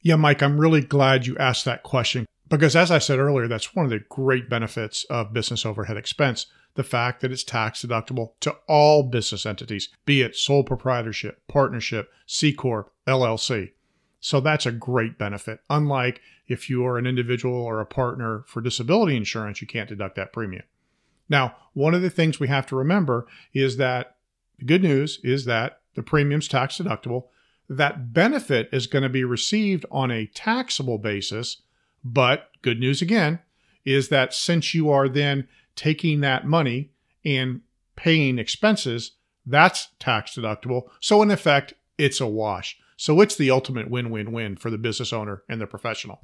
Yeah, 0.00 0.16
Mike, 0.16 0.42
I'm 0.42 0.58
really 0.58 0.80
glad 0.80 1.26
you 1.26 1.36
asked 1.38 1.64
that 1.64 1.82
question 1.82 2.24
because 2.48 2.74
as 2.74 2.90
I 2.90 2.98
said 2.98 3.18
earlier, 3.18 3.48
that's 3.48 3.74
one 3.74 3.84
of 3.84 3.90
the 3.90 4.00
great 4.08 4.48
benefits 4.48 5.04
of 5.10 5.32
business 5.32 5.66
overhead 5.66 5.96
expense 5.96 6.46
the 6.78 6.84
fact 6.84 7.20
that 7.20 7.32
it's 7.32 7.42
tax 7.42 7.84
deductible 7.84 8.34
to 8.38 8.54
all 8.68 9.02
business 9.02 9.44
entities, 9.44 9.88
be 10.06 10.22
it 10.22 10.36
sole 10.36 10.62
proprietorship, 10.62 11.42
partnership, 11.48 12.08
C 12.24 12.52
Corp, 12.52 12.92
LLC. 13.04 13.72
So 14.20 14.38
that's 14.38 14.64
a 14.64 14.70
great 14.70 15.18
benefit. 15.18 15.58
Unlike 15.68 16.20
if 16.46 16.70
you 16.70 16.86
are 16.86 16.96
an 16.96 17.04
individual 17.04 17.56
or 17.56 17.80
a 17.80 17.84
partner 17.84 18.44
for 18.46 18.60
disability 18.60 19.16
insurance, 19.16 19.60
you 19.60 19.66
can't 19.66 19.88
deduct 19.88 20.14
that 20.14 20.32
premium. 20.32 20.62
Now, 21.28 21.56
one 21.72 21.94
of 21.94 22.02
the 22.02 22.10
things 22.10 22.38
we 22.38 22.46
have 22.46 22.66
to 22.66 22.76
remember 22.76 23.26
is 23.52 23.76
that 23.78 24.14
the 24.60 24.64
good 24.64 24.84
news 24.84 25.18
is 25.24 25.46
that 25.46 25.80
the 25.96 26.04
premium's 26.04 26.46
tax 26.46 26.78
deductible. 26.78 27.24
That 27.68 28.12
benefit 28.12 28.68
is 28.70 28.86
going 28.86 29.02
to 29.02 29.08
be 29.08 29.24
received 29.24 29.84
on 29.90 30.12
a 30.12 30.26
taxable 30.26 30.98
basis. 30.98 31.62
But 32.04 32.50
good 32.62 32.78
news 32.78 33.02
again 33.02 33.40
is 33.84 34.10
that 34.10 34.32
since 34.32 34.74
you 34.74 34.90
are 34.90 35.08
then 35.08 35.48
taking 35.78 36.20
that 36.20 36.44
money 36.44 36.90
and 37.24 37.60
paying 37.94 38.38
expenses, 38.38 39.12
that's 39.46 39.88
tax 40.00 40.34
deductible. 40.34 40.88
So, 41.00 41.22
in 41.22 41.30
effect, 41.30 41.72
it's 41.96 42.20
a 42.20 42.26
wash. 42.26 42.76
So, 42.96 43.20
it's 43.20 43.36
the 43.36 43.50
ultimate 43.50 43.88
win 43.88 44.10
win 44.10 44.32
win 44.32 44.56
for 44.56 44.70
the 44.70 44.76
business 44.76 45.12
owner 45.12 45.44
and 45.48 45.60
the 45.60 45.66
professional. 45.66 46.20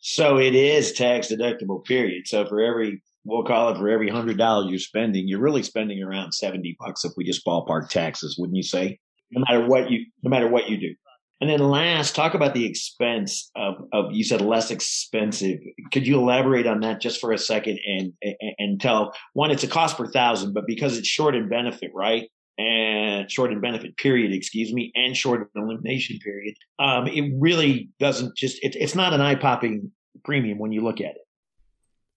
So, 0.00 0.38
it 0.38 0.54
is 0.54 0.92
tax 0.92 1.28
deductible, 1.28 1.84
period. 1.84 2.26
So, 2.26 2.44
for 2.44 2.60
every 2.60 3.02
we'll 3.24 3.44
call 3.44 3.70
it 3.70 3.78
for 3.78 3.88
every 3.88 4.08
hundred 4.08 4.36
dollars 4.36 4.70
you're 4.70 4.78
spending, 4.80 5.28
you're 5.28 5.40
really 5.40 5.62
spending 5.62 6.02
around 6.02 6.32
seventy 6.32 6.76
bucks 6.80 7.04
if 7.04 7.12
we 7.16 7.24
just 7.24 7.46
ballpark 7.46 7.88
taxes, 7.88 8.36
wouldn't 8.36 8.56
you 8.56 8.64
say? 8.64 8.98
No 9.30 9.44
matter 9.48 9.66
what 9.66 9.90
you, 9.90 10.06
no 10.22 10.30
matter 10.30 10.48
what 10.48 10.68
you 10.68 10.76
do. 10.76 10.94
And 11.40 11.48
then 11.48 11.60
last, 11.60 12.16
talk 12.16 12.34
about 12.34 12.54
the 12.54 12.66
expense 12.66 13.50
of, 13.54 13.74
of 13.92 14.06
you 14.10 14.24
said 14.24 14.40
less 14.40 14.72
expensive. 14.72 15.58
Could 15.92 16.06
you 16.06 16.18
elaborate 16.18 16.66
on 16.66 16.80
that 16.80 17.00
just 17.00 17.20
for 17.20 17.32
a 17.32 17.38
second 17.38 17.78
and, 17.86 18.12
and, 18.22 18.54
and 18.58 18.80
tell 18.80 19.14
one, 19.34 19.52
it's 19.52 19.62
a 19.62 19.68
cost 19.68 19.96
per 19.96 20.08
thousand, 20.08 20.52
but 20.52 20.66
because 20.66 20.98
it's 20.98 21.06
short 21.06 21.36
in 21.36 21.48
benefit, 21.48 21.92
right? 21.94 22.28
And 22.58 23.30
short 23.30 23.52
in 23.52 23.60
benefit 23.60 23.96
period, 23.96 24.32
excuse 24.32 24.72
me, 24.72 24.90
and 24.96 25.16
short 25.16 25.48
in 25.54 25.62
elimination 25.62 26.18
period. 26.18 26.56
Um, 26.80 27.06
it 27.06 27.32
really 27.38 27.90
doesn't 28.00 28.36
just, 28.36 28.58
it, 28.64 28.74
it's 28.74 28.96
not 28.96 29.12
an 29.12 29.20
eye 29.20 29.36
popping 29.36 29.92
premium 30.24 30.58
when 30.58 30.72
you 30.72 30.80
look 30.80 31.00
at 31.00 31.12
it. 31.12 31.22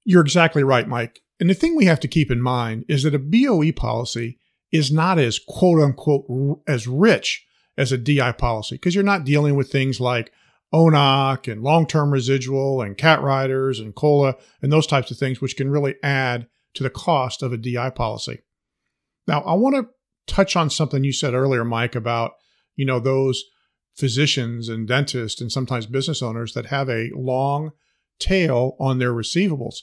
You're 0.04 0.22
exactly 0.24 0.64
right, 0.64 0.88
Mike. 0.88 1.22
And 1.40 1.48
the 1.48 1.54
thing 1.54 1.76
we 1.76 1.86
have 1.86 2.00
to 2.00 2.08
keep 2.08 2.32
in 2.32 2.42
mind 2.42 2.86
is 2.88 3.04
that 3.04 3.14
a 3.14 3.20
BOE 3.20 3.72
policy 3.72 4.40
is 4.72 4.92
not 4.92 5.20
as 5.20 5.38
quote 5.38 5.80
unquote 5.80 6.62
as 6.68 6.88
rich 6.88 7.46
as 7.82 7.92
a 7.92 7.98
DI 7.98 8.32
policy 8.34 8.76
because 8.76 8.94
you're 8.94 9.04
not 9.04 9.24
dealing 9.24 9.56
with 9.56 9.72
things 9.72 10.00
like 10.00 10.32
ONOC 10.72 11.52
and 11.52 11.64
long 11.64 11.88
term 11.88 12.12
residual 12.12 12.80
and 12.80 12.96
cat 12.96 13.24
riders 13.24 13.80
and 13.80 13.96
COLA 13.96 14.36
and 14.62 14.72
those 14.72 14.86
types 14.86 15.10
of 15.10 15.18
things, 15.18 15.42
which 15.42 15.58
can 15.58 15.72
really 15.72 15.96
add 16.04 16.48
to 16.76 16.84
the 16.84 16.92
cost 16.92 17.42
of 17.42 17.52
a 17.52 17.58
DI 17.58 17.90
policy. 17.90 18.44
Now, 19.28 19.42
I 19.42 19.56
want 19.56 19.76
to 19.76 19.90
touch 20.32 20.56
on 20.56 20.70
something 20.70 21.04
you 21.04 21.12
said 21.12 21.34
earlier, 21.34 21.66
Mike, 21.66 21.96
about 21.96 22.34
you 22.76 22.86
know 22.86 23.00
those 23.00 23.44
physicians 23.96 24.70
and 24.70 24.88
dentists 24.88 25.42
and 25.42 25.52
sometimes 25.52 25.88
business 25.88 26.22
owners 26.22 26.54
that 26.54 26.68
have 26.68 26.88
a 26.88 27.10
long 27.16 27.72
tail 28.20 28.76
on 28.80 29.00
their 29.00 29.12
receivables. 29.12 29.78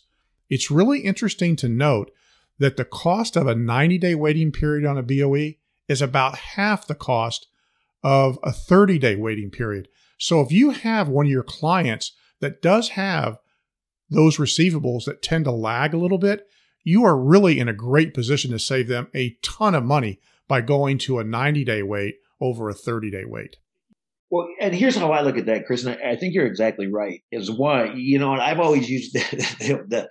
It's 0.49 0.71
really 0.71 1.01
interesting 1.01 1.57
to 1.57 1.69
note 1.69 2.13
that 2.61 2.77
the 2.77 2.85
cost 2.85 3.37
of 3.37 3.49
a 3.49 3.57
90 3.57 3.99
day 3.99 4.15
waiting 4.15 4.53
period 4.53 4.87
on 4.87 4.97
a 4.97 5.03
BOE 5.03 5.55
is 5.89 6.01
about 6.01 6.39
half 6.39 6.87
the 6.87 6.95
cost 6.95 7.49
of 8.03 8.39
a 8.43 8.53
30 8.53 8.99
day 8.99 9.17
waiting 9.17 9.51
period. 9.51 9.89
So 10.19 10.41
if 10.41 10.51
you 10.51 10.71
have 10.71 11.09
one 11.09 11.27
of 11.27 11.33
your 11.33 11.43
clients 11.43 12.13
that 12.41 12.63
does 12.63 12.91
have 12.91 13.39
those 14.11 14.39
receivables 14.39 15.05
that 15.05 15.23
tend 15.23 15.45
to 15.45 15.53
lag 15.53 15.95
a 15.95 15.99
little 15.99 16.19
bit, 16.19 16.47
you 16.85 17.05
are 17.05 17.17
really 17.17 17.59
in 17.59 17.69
a 17.69 17.75
great 17.75 18.15
position 18.15 18.51
to 18.51 18.59
save 18.59 18.89
them 18.89 19.09
a 19.15 19.37
ton 19.43 19.75
of 19.75 19.85
money 19.85 20.21
by 20.47 20.61
going 20.61 20.99
to 20.99 21.19
a 21.19 21.25
90 21.25 21.65
day 21.65 21.83
wait 21.83 22.17
over 22.41 22.69
a 22.69 22.75
30 22.75 23.11
day 23.11 23.25
wait. 23.27 23.57
Well, 24.31 24.49
and 24.61 24.75
here's 24.75 24.97
how 24.97 25.13
I 25.13 25.23
look 25.23 25.39
at 25.39 25.47
that, 25.47 25.67
Chris, 25.67 25.85
and 25.85 25.99
I, 26.05 26.17
think 26.17 26.35
you're 26.35 26.47
exactly 26.47 26.87
right. 26.87 27.23
Is 27.33 27.51
one, 27.51 27.99
you 27.99 28.19
know, 28.19 28.33
I've 28.33 28.61
always 28.61 28.89
used 28.89 29.13
the, 29.15 29.87
the, 29.89 30.09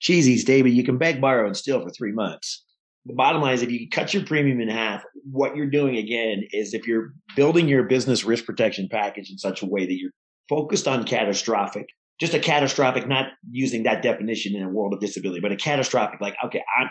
the 0.00 0.36
statement: 0.36 0.74
you 0.74 0.84
can 0.84 0.98
beg, 0.98 1.20
borrow, 1.20 1.46
and 1.46 1.56
steal 1.56 1.82
for 1.82 1.90
three 1.90 2.12
months. 2.12 2.64
The 3.06 3.14
bottom 3.14 3.40
line 3.40 3.54
is, 3.54 3.62
if 3.62 3.70
you 3.70 3.88
cut 3.88 4.12
your 4.12 4.24
premium 4.24 4.60
in 4.60 4.68
half, 4.68 5.02
what 5.30 5.56
you're 5.56 5.70
doing 5.70 5.96
again 5.96 6.42
is 6.52 6.74
if 6.74 6.86
you're 6.86 7.12
building 7.34 7.66
your 7.66 7.84
business 7.84 8.24
risk 8.24 8.44
protection 8.44 8.88
package 8.90 9.30
in 9.30 9.38
such 9.38 9.62
a 9.62 9.66
way 9.66 9.86
that 9.86 9.96
you're 9.96 10.12
focused 10.48 10.86
on 10.86 11.04
catastrophic, 11.04 11.86
just 12.20 12.34
a 12.34 12.38
catastrophic, 12.38 13.08
not 13.08 13.28
using 13.50 13.84
that 13.84 14.02
definition 14.02 14.54
in 14.54 14.62
a 14.62 14.68
world 14.68 14.92
of 14.92 15.00
disability, 15.00 15.40
but 15.40 15.52
a 15.52 15.56
catastrophic, 15.56 16.20
like, 16.20 16.36
okay, 16.44 16.62
I'm, 16.78 16.90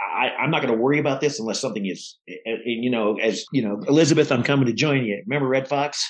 I, 0.00 0.30
I'm 0.42 0.50
not 0.50 0.62
going 0.62 0.74
to 0.74 0.80
worry 0.80 0.98
about 0.98 1.20
this 1.20 1.38
unless 1.38 1.60
something 1.60 1.86
is, 1.86 2.18
and 2.26 2.58
you 2.64 2.90
know, 2.90 3.16
as 3.22 3.44
you 3.52 3.62
know, 3.62 3.80
Elizabeth, 3.86 4.32
I'm 4.32 4.42
coming 4.42 4.66
to 4.66 4.72
join 4.72 5.04
you. 5.04 5.22
Remember 5.26 5.48
Redd 5.48 5.68
Foxx? 5.68 6.04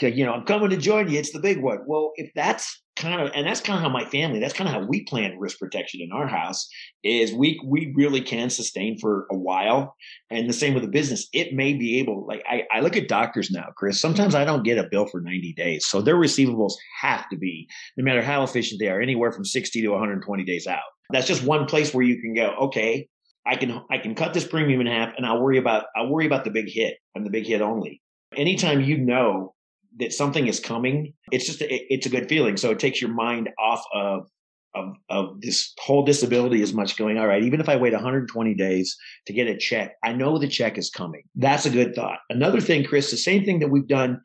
You 0.00 0.24
know, 0.24 0.32
I'm 0.32 0.44
coming 0.44 0.70
to 0.70 0.76
join 0.76 1.10
you. 1.10 1.18
It's 1.18 1.32
the 1.32 1.40
big 1.40 1.60
one. 1.60 1.80
Well, 1.86 2.12
if 2.16 2.30
that's 2.34 2.82
kind 2.98 3.20
of, 3.20 3.30
and 3.34 3.46
that's 3.46 3.60
kind 3.60 3.78
of 3.78 3.82
how 3.82 3.88
my 3.88 4.04
family, 4.04 4.40
that's 4.40 4.52
kind 4.52 4.68
of 4.68 4.74
how 4.74 4.86
we 4.86 5.04
plan 5.04 5.38
risk 5.38 5.58
protection 5.58 6.00
in 6.02 6.12
our 6.12 6.26
house 6.26 6.68
is 7.02 7.32
we, 7.32 7.60
we 7.64 7.92
really 7.96 8.20
can 8.20 8.50
sustain 8.50 8.98
for 8.98 9.26
a 9.30 9.36
while. 9.36 9.94
And 10.30 10.48
the 10.48 10.52
same 10.52 10.74
with 10.74 10.82
the 10.82 10.90
business. 10.90 11.28
It 11.32 11.54
may 11.54 11.74
be 11.74 11.98
able, 12.00 12.26
like 12.26 12.42
I, 12.48 12.64
I 12.72 12.80
look 12.80 12.96
at 12.96 13.08
doctors 13.08 13.50
now, 13.50 13.68
Chris, 13.76 14.00
sometimes 14.00 14.34
I 14.34 14.44
don't 14.44 14.64
get 14.64 14.78
a 14.78 14.88
bill 14.90 15.06
for 15.06 15.20
90 15.20 15.54
days. 15.54 15.86
So 15.86 16.02
their 16.02 16.16
receivables 16.16 16.74
have 17.00 17.28
to 17.30 17.36
be, 17.36 17.68
no 17.96 18.04
matter 18.04 18.22
how 18.22 18.42
efficient 18.42 18.80
they 18.80 18.88
are, 18.88 19.00
anywhere 19.00 19.32
from 19.32 19.44
60 19.44 19.80
to 19.80 19.88
120 19.88 20.44
days 20.44 20.66
out. 20.66 20.80
That's 21.10 21.26
just 21.26 21.44
one 21.44 21.66
place 21.66 21.94
where 21.94 22.04
you 22.04 22.20
can 22.20 22.34
go, 22.34 22.54
okay, 22.62 23.08
I 23.46 23.56
can 23.56 23.82
I 23.90 23.96
can 23.96 24.14
cut 24.14 24.34
this 24.34 24.46
premium 24.46 24.82
in 24.82 24.86
half 24.86 25.14
and 25.16 25.24
I'll 25.24 25.40
worry 25.40 25.56
about 25.56 25.86
I'll 25.96 26.10
worry 26.10 26.26
about 26.26 26.44
the 26.44 26.50
big 26.50 26.68
hit 26.68 26.98
and 27.14 27.24
the 27.24 27.30
big 27.30 27.46
hit 27.46 27.62
only. 27.62 28.02
Anytime 28.36 28.82
you 28.82 28.98
know 28.98 29.54
that 29.98 30.12
something 30.12 30.46
is 30.46 30.60
coming, 30.60 31.14
it's 31.32 31.46
just 31.46 31.58
it's 31.60 32.06
a 32.06 32.10
good 32.10 32.28
feeling. 32.28 32.56
So 32.56 32.70
it 32.70 32.78
takes 32.78 33.00
your 33.00 33.12
mind 33.12 33.50
off 33.58 33.82
of 33.94 34.28
of 34.74 34.94
of 35.08 35.40
this 35.40 35.72
whole 35.80 36.04
disability 36.04 36.62
as 36.62 36.74
much 36.74 36.98
going 36.98 37.16
all 37.16 37.26
right 37.26 37.42
even 37.42 37.58
if 37.58 37.70
i 37.70 37.76
wait 37.76 37.94
120 37.94 38.54
days 38.54 38.98
to 39.26 39.32
get 39.32 39.46
a 39.46 39.56
check 39.56 39.94
i 40.04 40.12
know 40.12 40.36
the 40.36 40.46
check 40.46 40.76
is 40.76 40.90
coming 40.90 41.22
that's 41.36 41.64
a 41.64 41.70
good 41.70 41.94
thought 41.94 42.18
another 42.28 42.60
thing 42.60 42.84
chris 42.84 43.10
the 43.10 43.16
same 43.16 43.46
thing 43.46 43.60
that 43.60 43.70
we've 43.70 43.88
done 43.88 44.20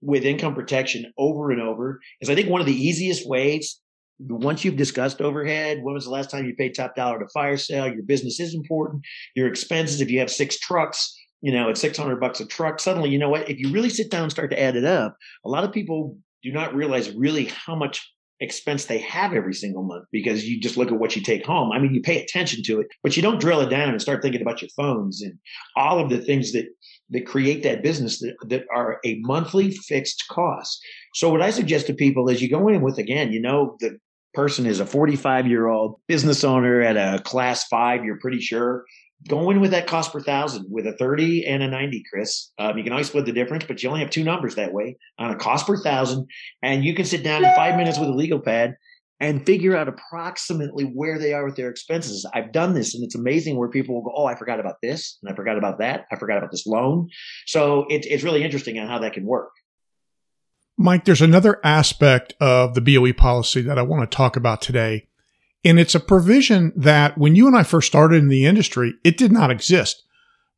with 0.00 0.24
income 0.24 0.54
protection 0.54 1.12
over 1.18 1.50
and 1.50 1.60
over 1.60 1.98
is 2.20 2.30
i 2.30 2.34
think 2.36 2.48
one 2.48 2.60
of 2.60 2.66
the 2.68 2.72
easiest 2.72 3.28
ways 3.28 3.80
once 4.20 4.64
you've 4.64 4.76
discussed 4.76 5.20
overhead, 5.20 5.78
when 5.82 5.94
was 5.94 6.04
the 6.04 6.10
last 6.10 6.30
time 6.30 6.44
you 6.44 6.54
paid 6.54 6.74
top 6.74 6.94
dollar 6.96 7.18
to 7.20 7.28
fire 7.28 7.56
sale? 7.56 7.86
Your 7.86 8.02
business 8.02 8.40
is 8.40 8.54
important. 8.54 9.02
Your 9.36 9.46
expenses, 9.46 10.00
if 10.00 10.10
you 10.10 10.18
have 10.18 10.30
six 10.30 10.58
trucks, 10.58 11.14
you 11.40 11.52
know, 11.52 11.68
it's 11.68 11.80
600 11.80 12.20
bucks 12.20 12.40
a 12.40 12.46
truck. 12.46 12.80
Suddenly, 12.80 13.10
you 13.10 13.18
know 13.18 13.28
what? 13.28 13.48
If 13.48 13.58
you 13.58 13.70
really 13.70 13.90
sit 13.90 14.10
down 14.10 14.24
and 14.24 14.32
start 14.32 14.50
to 14.50 14.60
add 14.60 14.76
it 14.76 14.84
up, 14.84 15.16
a 15.44 15.48
lot 15.48 15.64
of 15.64 15.72
people 15.72 16.16
do 16.42 16.52
not 16.52 16.74
realize 16.74 17.10
really 17.12 17.46
how 17.46 17.74
much 17.74 18.12
expense 18.40 18.84
they 18.84 18.98
have 18.98 19.32
every 19.32 19.54
single 19.54 19.82
month 19.82 20.04
because 20.12 20.48
you 20.48 20.60
just 20.60 20.76
look 20.76 20.92
at 20.92 20.98
what 20.98 21.16
you 21.16 21.22
take 21.22 21.44
home. 21.44 21.72
I 21.72 21.78
mean, 21.78 21.92
you 21.92 22.00
pay 22.00 22.22
attention 22.22 22.62
to 22.64 22.80
it, 22.80 22.86
but 23.02 23.16
you 23.16 23.22
don't 23.22 23.40
drill 23.40 23.60
it 23.60 23.68
down 23.68 23.88
and 23.88 24.00
start 24.00 24.22
thinking 24.22 24.42
about 24.42 24.62
your 24.62 24.68
phones 24.76 25.22
and 25.22 25.36
all 25.76 25.98
of 25.98 26.08
the 26.10 26.18
things 26.18 26.52
that 26.52 26.66
that 27.10 27.26
create 27.26 27.62
that 27.62 27.82
business 27.82 28.20
that, 28.20 28.36
that 28.48 28.64
are 28.72 29.00
a 29.04 29.18
monthly 29.22 29.70
fixed 29.70 30.24
cost. 30.30 30.78
So 31.14 31.30
what 31.30 31.42
I 31.42 31.50
suggest 31.50 31.86
to 31.86 31.94
people 31.94 32.28
is 32.28 32.42
you 32.42 32.50
go 32.50 32.68
in 32.68 32.82
with 32.82 32.98
again, 32.98 33.32
you 33.32 33.40
know, 33.40 33.76
the 33.80 33.98
person 34.34 34.66
is 34.66 34.78
a 34.78 34.86
45 34.86 35.46
year 35.46 35.66
old 35.66 35.98
business 36.06 36.44
owner 36.44 36.80
at 36.80 36.96
a 36.96 37.22
class 37.22 37.64
five, 37.64 38.04
you're 38.04 38.20
pretty 38.20 38.40
sure. 38.40 38.84
Go 39.26 39.50
in 39.50 39.60
with 39.60 39.72
that 39.72 39.88
cost 39.88 40.12
per 40.12 40.20
thousand 40.20 40.66
with 40.70 40.86
a 40.86 40.92
30 40.92 41.44
and 41.46 41.62
a 41.62 41.68
90, 41.68 42.04
Chris. 42.08 42.52
Um, 42.58 42.78
you 42.78 42.84
can 42.84 42.92
always 42.92 43.08
split 43.08 43.26
the 43.26 43.32
difference, 43.32 43.64
but 43.64 43.82
you 43.82 43.88
only 43.88 44.00
have 44.00 44.10
two 44.10 44.22
numbers 44.22 44.54
that 44.54 44.72
way 44.72 44.96
on 45.18 45.30
a 45.30 45.36
cost 45.36 45.66
per 45.66 45.76
thousand. 45.76 46.28
And 46.62 46.84
you 46.84 46.94
can 46.94 47.04
sit 47.04 47.24
down 47.24 47.44
in 47.44 47.52
five 47.56 47.76
minutes 47.76 47.98
with 47.98 48.08
a 48.08 48.14
legal 48.14 48.38
pad 48.38 48.76
and 49.20 49.44
figure 49.44 49.76
out 49.76 49.88
approximately 49.88 50.84
where 50.84 51.18
they 51.18 51.32
are 51.32 51.44
with 51.44 51.56
their 51.56 51.68
expenses. 51.68 52.24
I've 52.32 52.52
done 52.52 52.74
this 52.74 52.94
and 52.94 53.02
it's 53.02 53.16
amazing 53.16 53.56
where 53.56 53.68
people 53.68 53.96
will 53.96 54.02
go, 54.02 54.12
Oh, 54.14 54.26
I 54.26 54.36
forgot 54.36 54.60
about 54.60 54.76
this 54.82 55.18
and 55.22 55.32
I 55.32 55.34
forgot 55.34 55.58
about 55.58 55.78
that. 55.80 56.06
I 56.12 56.16
forgot 56.16 56.38
about 56.38 56.52
this 56.52 56.66
loan. 56.66 57.08
So 57.46 57.86
it, 57.88 58.06
it's 58.06 58.22
really 58.22 58.44
interesting 58.44 58.78
on 58.78 58.86
how 58.86 59.00
that 59.00 59.14
can 59.14 59.24
work. 59.24 59.50
Mike, 60.80 61.04
there's 61.04 61.20
another 61.20 61.58
aspect 61.64 62.34
of 62.40 62.74
the 62.74 62.80
BOE 62.80 63.12
policy 63.12 63.62
that 63.62 63.78
I 63.78 63.82
want 63.82 64.08
to 64.08 64.16
talk 64.16 64.36
about 64.36 64.62
today. 64.62 65.07
And 65.68 65.78
it's 65.78 65.94
a 65.94 66.00
provision 66.00 66.72
that 66.76 67.18
when 67.18 67.36
you 67.36 67.46
and 67.46 67.54
I 67.54 67.62
first 67.62 67.88
started 67.88 68.22
in 68.22 68.28
the 68.28 68.46
industry, 68.46 68.94
it 69.04 69.18
did 69.18 69.30
not 69.30 69.50
exist. 69.50 70.02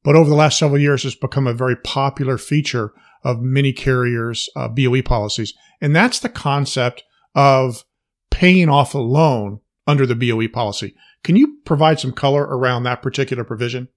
But 0.05 0.15
over 0.15 0.31
the 0.31 0.37
last 0.37 0.57
several 0.57 0.81
years, 0.81 1.05
it's 1.05 1.17
become 1.17 1.49
a 1.49 1.53
very 1.53 1.75
popular 1.75 2.39
feature 2.39 2.93
of 3.25 3.43
many 3.43 3.73
carriers' 3.73 4.49
uh, 4.55 4.69
BOE 4.69 5.03
policies. 5.03 5.53
And 5.81 5.97
that's 5.97 6.21
the 6.21 6.29
concept 6.29 7.03
of 7.35 7.85
paying 8.31 8.69
off 8.69 8.95
a 8.95 8.99
loan 8.99 9.59
under 9.85 10.07
the 10.07 10.15
BOE 10.15 10.47
policy. 10.47 10.95
Can 11.25 11.35
you 11.35 11.59
provide 11.65 11.99
some 11.99 12.13
color 12.13 12.43
around 12.43 12.85
that 12.85 13.03
particular 13.03 13.43
provision? 13.43 13.89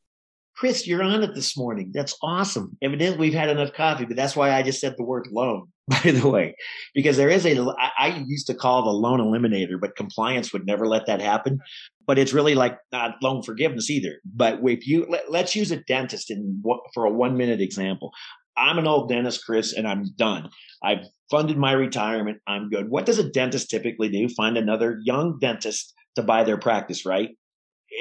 Chris, 0.56 0.86
you're 0.86 1.04
on 1.04 1.24
it 1.24 1.34
this 1.34 1.58
morning. 1.58 1.92
That's 1.94 2.16
awesome. 2.22 2.78
Evidently, 2.82 3.18
we've 3.18 3.34
had 3.34 3.50
enough 3.50 3.74
coffee, 3.74 4.06
but 4.06 4.16
that's 4.16 4.36
why 4.36 4.52
I 4.52 4.62
just 4.62 4.80
said 4.80 4.94
the 4.98 5.04
word 5.04 5.28
loan, 5.32 5.68
by 5.88 6.12
the 6.12 6.30
way, 6.30 6.56
because 6.94 7.18
there 7.18 7.30
is 7.30 7.46
a, 7.46 7.58
I 7.98 8.24
used 8.28 8.48
to 8.48 8.54
call 8.54 8.84
the 8.84 8.92
loan 8.92 9.20
eliminator, 9.20 9.80
but 9.82 9.96
compliance 9.96 10.54
would 10.54 10.66
never 10.66 10.88
let 10.88 11.08
that 11.08 11.22
happen. 11.22 11.60
But 12.06 12.20
it's 12.20 12.34
really 12.34 12.54
like 12.54 12.78
not 12.92 13.16
loan 13.24 13.42
forgiveness 13.44 13.90
either. 13.90 14.20
But 14.26 14.60
if 14.64 14.86
you, 14.86 15.08
let, 15.10 15.46
us 15.46 15.56
use 15.56 15.72
a 15.72 15.78
dentist 15.78 16.30
in 16.30 16.62
for 16.94 17.06
a 17.06 17.12
one 17.12 17.38
minute 17.38 17.62
example. 17.62 18.12
I'm 18.56 18.78
an 18.78 18.88
old 18.88 19.10
dentist, 19.10 19.44
Chris, 19.46 19.74
and 19.74 19.88
I'm 19.88 20.06
done. 20.16 20.50
I've 20.84 21.06
funded 21.32 21.58
my 21.58 21.72
retirement. 21.72 22.40
I'm 22.46 22.70
good. 22.70 22.90
What 22.90 23.06
does 23.06 23.18
a 23.18 23.30
dentist 23.30 23.70
typically 23.70 24.10
do? 24.10 24.30
Find 24.30 24.58
another 24.58 25.00
young 25.04 25.40
dentist 25.40 25.94
to 26.16 26.22
buy 26.22 26.44
their 26.44 26.58
practice, 26.58 27.06
right? 27.06 27.30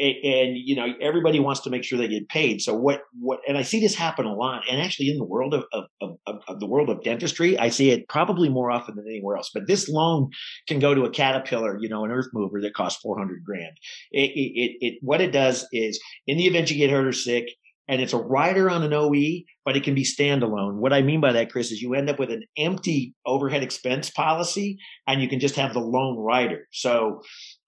And 0.00 0.56
you 0.56 0.74
know 0.74 0.86
everybody 1.00 1.38
wants 1.40 1.60
to 1.60 1.70
make 1.70 1.84
sure 1.84 1.98
they 1.98 2.08
get 2.08 2.28
paid 2.28 2.60
so 2.60 2.74
what 2.74 3.02
what 3.18 3.40
and 3.46 3.58
i 3.58 3.62
see 3.62 3.80
this 3.80 3.94
happen 3.94 4.24
a 4.24 4.34
lot 4.34 4.62
and 4.70 4.80
actually 4.80 5.10
in 5.10 5.18
the 5.18 5.24
world 5.24 5.54
of 5.54 5.64
of, 5.72 5.84
of, 6.26 6.36
of 6.48 6.60
the 6.60 6.66
world 6.66 6.88
of 6.88 7.02
dentistry 7.02 7.58
i 7.58 7.68
see 7.68 7.90
it 7.90 8.08
probably 8.08 8.48
more 8.48 8.70
often 8.70 8.94
than 8.96 9.04
anywhere 9.08 9.36
else 9.36 9.50
but 9.52 9.66
this 9.66 9.88
loan 9.88 10.30
can 10.66 10.78
go 10.78 10.94
to 10.94 11.04
a 11.04 11.10
caterpillar 11.10 11.78
you 11.80 11.88
know 11.88 12.04
an 12.04 12.10
earth 12.10 12.28
mover 12.32 12.60
that 12.60 12.74
costs 12.74 13.00
400 13.02 13.44
grand 13.44 13.76
it, 14.12 14.30
it, 14.30 14.76
it 14.80 14.94
what 15.02 15.20
it 15.20 15.32
does 15.32 15.66
is 15.72 16.00
in 16.26 16.38
the 16.38 16.46
event 16.46 16.70
you 16.70 16.76
get 16.76 16.90
hurt 16.90 17.06
or 17.06 17.12
sick 17.12 17.48
and 17.88 18.00
it's 18.00 18.12
a 18.12 18.18
rider 18.18 18.70
on 18.70 18.82
an 18.82 18.94
OE, 18.94 19.42
but 19.64 19.76
it 19.76 19.82
can 19.82 19.94
be 19.94 20.04
standalone. 20.04 20.76
What 20.76 20.92
I 20.92 21.02
mean 21.02 21.20
by 21.20 21.32
that, 21.32 21.50
Chris, 21.50 21.72
is 21.72 21.82
you 21.82 21.94
end 21.94 22.08
up 22.08 22.18
with 22.18 22.30
an 22.30 22.44
empty 22.56 23.14
overhead 23.26 23.62
expense 23.62 24.08
policy 24.08 24.78
and 25.06 25.20
you 25.20 25.28
can 25.28 25.40
just 25.40 25.56
have 25.56 25.74
the 25.74 25.80
loan 25.80 26.16
rider. 26.16 26.68
So 26.70 27.22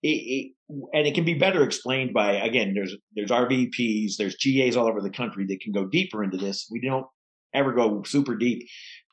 it, 0.04 0.08
it, 0.08 0.52
and 0.92 1.06
it 1.06 1.14
can 1.14 1.24
be 1.24 1.32
better 1.34 1.62
explained 1.62 2.12
by 2.12 2.32
again 2.32 2.74
there's 2.74 2.94
there's 3.16 3.30
RVPs 3.30 4.16
there's 4.18 4.36
GAs 4.36 4.76
all 4.76 4.86
over 4.86 5.00
the 5.00 5.10
country 5.10 5.46
that 5.48 5.60
can 5.60 5.72
go 5.72 5.86
deeper 5.86 6.22
into 6.22 6.36
this. 6.36 6.68
We 6.70 6.80
don't 6.80 7.06
ever 7.54 7.72
go 7.72 8.02
super 8.02 8.36
deep 8.36 8.68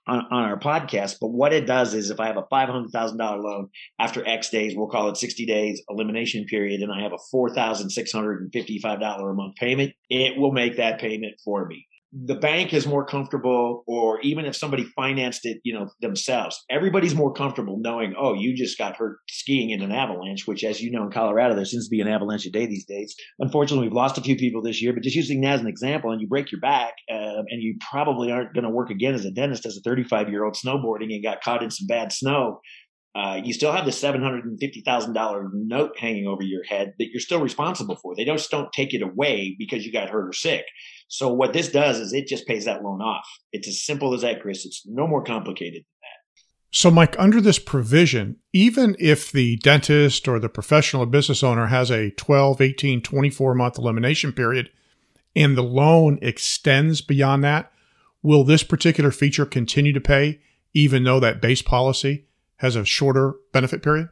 on, 0.06 0.26
on 0.32 0.44
our 0.44 0.60
podcast 0.60 1.18
but 1.22 1.30
what 1.30 1.54
it 1.54 1.66
does 1.66 1.94
is 1.94 2.10
if 2.10 2.20
I 2.20 2.28
have 2.28 2.38
a 2.38 2.44
$500,000 2.52 3.44
loan 3.44 3.70
after 4.00 4.28
X 4.28 4.50
days 4.50 4.74
we'll 4.76 4.90
call 4.90 5.10
it 5.10 5.18
60 5.18 5.46
days 5.46 5.82
elimination 5.90 6.44
period 6.46 6.82
and 6.82 6.92
I 6.92 7.02
have 7.04 7.14
a 7.14 7.36
$4,655 7.36 9.32
a 9.32 9.34
month 9.34 9.56
payment 9.56 9.94
it 10.10 10.38
will 10.38 10.52
make 10.52 10.76
that 10.78 11.00
payment 11.00 11.36
for 11.46 11.68
me 11.68 11.86
the 12.14 12.36
bank 12.36 12.74
is 12.74 12.86
more 12.86 13.06
comfortable 13.06 13.84
or 13.88 14.20
even 14.20 14.46
if 14.46 14.54
somebody 14.54 14.84
financed 14.84 15.46
it 15.46 15.60
you 15.64 15.74
know 15.74 15.88
themselves 16.02 16.62
everybody's 16.70 17.16
more 17.16 17.32
comfortable 17.32 17.78
knowing 17.80 18.14
oh 18.20 18.34
you 18.34 18.54
just 18.54 18.78
got 18.78 18.98
hurt 18.98 19.18
skiing 19.30 19.70
in 19.70 19.82
an 19.82 19.94
avalanche 19.94 20.46
which 20.46 20.64
as 20.66 20.82
you 20.82 20.92
know 20.92 21.04
in 21.04 21.12
colorado 21.12 21.56
there 21.56 21.64
seems 21.64 21.88
to 21.88 21.92
be 21.92 22.02
an 22.02 22.10
avalanche 22.10 22.46
a 22.46 22.52
day 22.52 22.66
these 22.66 22.86
days 22.86 23.16
unfortunately 23.40 23.88
we've 23.88 23.96
lost 23.96 24.18
a 24.18 24.22
few 24.22 24.36
people 24.36 24.62
this 24.62 24.82
year 24.82 24.92
but 24.92 25.04
just 25.04 25.16
using 25.16 25.40
that 25.40 25.54
as 25.54 25.62
an 25.62 25.68
example 25.68 26.12
and 26.12 26.20
you 26.20 26.28
break 26.28 26.52
your 26.52 26.60
back 26.60 26.96
uh, 27.10 27.44
and 27.50 27.62
you 27.62 27.78
probably 27.90 28.30
aren't 28.30 28.54
going 28.54 28.66
to 28.66 28.70
work 28.70 28.90
again 28.90 29.14
as 29.14 29.24
a 29.24 29.32
dentist 29.32 29.66
as 29.66 29.78
a 29.78 29.82
35 29.82 30.30
year 30.30 30.44
old 30.44 30.56
snowboarding 30.56 31.14
and 31.14 31.24
got 31.24 31.42
caught 31.42 31.64
in 31.64 31.72
some 31.72 31.88
bad 31.88 32.12
snow 32.12 32.60
uh, 33.14 33.42
you 33.44 33.52
still 33.52 33.74
have 33.74 33.86
the 33.86 33.92
seven 33.92 34.24
hundred 34.24 34.46
and 34.46 34.58
fifty 34.58 34.82
thousand 34.82 35.14
dollar 35.14 35.50
note 35.54 35.98
hanging 36.00 36.28
over 36.28 36.44
your 36.44 36.64
head 36.64 36.94
that 36.98 37.08
you're 37.12 37.20
still 37.20 37.42
responsible 37.42 37.98
for. 37.98 38.16
They 38.16 38.24
just 38.24 38.50
don't 38.50 38.72
take 38.72 38.94
it 38.94 39.02
away 39.02 39.54
because 39.60 39.86
you 39.86 39.92
got 39.92 40.10
hurt 40.10 40.30
or 40.30 40.34
sick. 40.34 40.64
So 41.12 41.28
what 41.28 41.52
this 41.52 41.68
does 41.68 42.00
is 42.00 42.14
it 42.14 42.26
just 42.26 42.48
pays 42.48 42.64
that 42.64 42.84
loan 42.84 43.02
off. 43.02 43.28
It's 43.52 43.68
as 43.68 43.84
simple 43.84 44.14
as 44.14 44.22
that, 44.22 44.42
Chris. 44.42 44.66
It's 44.66 44.84
no 44.88 45.06
more 45.06 45.22
complicated 45.22 45.84
than 45.84 46.00
that. 46.00 46.42
So, 46.72 46.90
Mike, 46.90 47.18
under 47.20 47.42
this 47.42 47.60
provision, 47.60 48.38
even 48.54 48.96
if 48.98 49.30
the 49.30 49.58
dentist 49.58 50.30
or 50.30 50.40
the 50.40 50.48
professional 50.48 51.04
or 51.04 51.08
business 51.08 51.44
owner 51.44 51.68
has 51.68 51.92
a 51.92 52.12
12, 52.12 52.62
18, 52.62 53.02
24 53.02 53.56
month 53.56 53.78
elimination 53.78 54.32
period 54.32 54.70
and 55.36 55.58
the 55.58 55.64
loan 55.64 56.18
extends 56.22 57.02
beyond 57.02 57.44
that, 57.44 57.74
will 58.24 58.46
this 58.46 58.64
particular 58.64 59.12
feature 59.12 59.46
continue 59.46 59.92
to 59.92 60.00
pay 60.00 60.40
even 60.74 61.04
though 61.04 61.20
that 61.20 61.42
base 61.42 61.62
policy 61.62 62.26
has 62.60 62.78
a 62.78 62.86
shorter 62.86 63.34
benefit 63.52 63.84
period? 63.84 64.08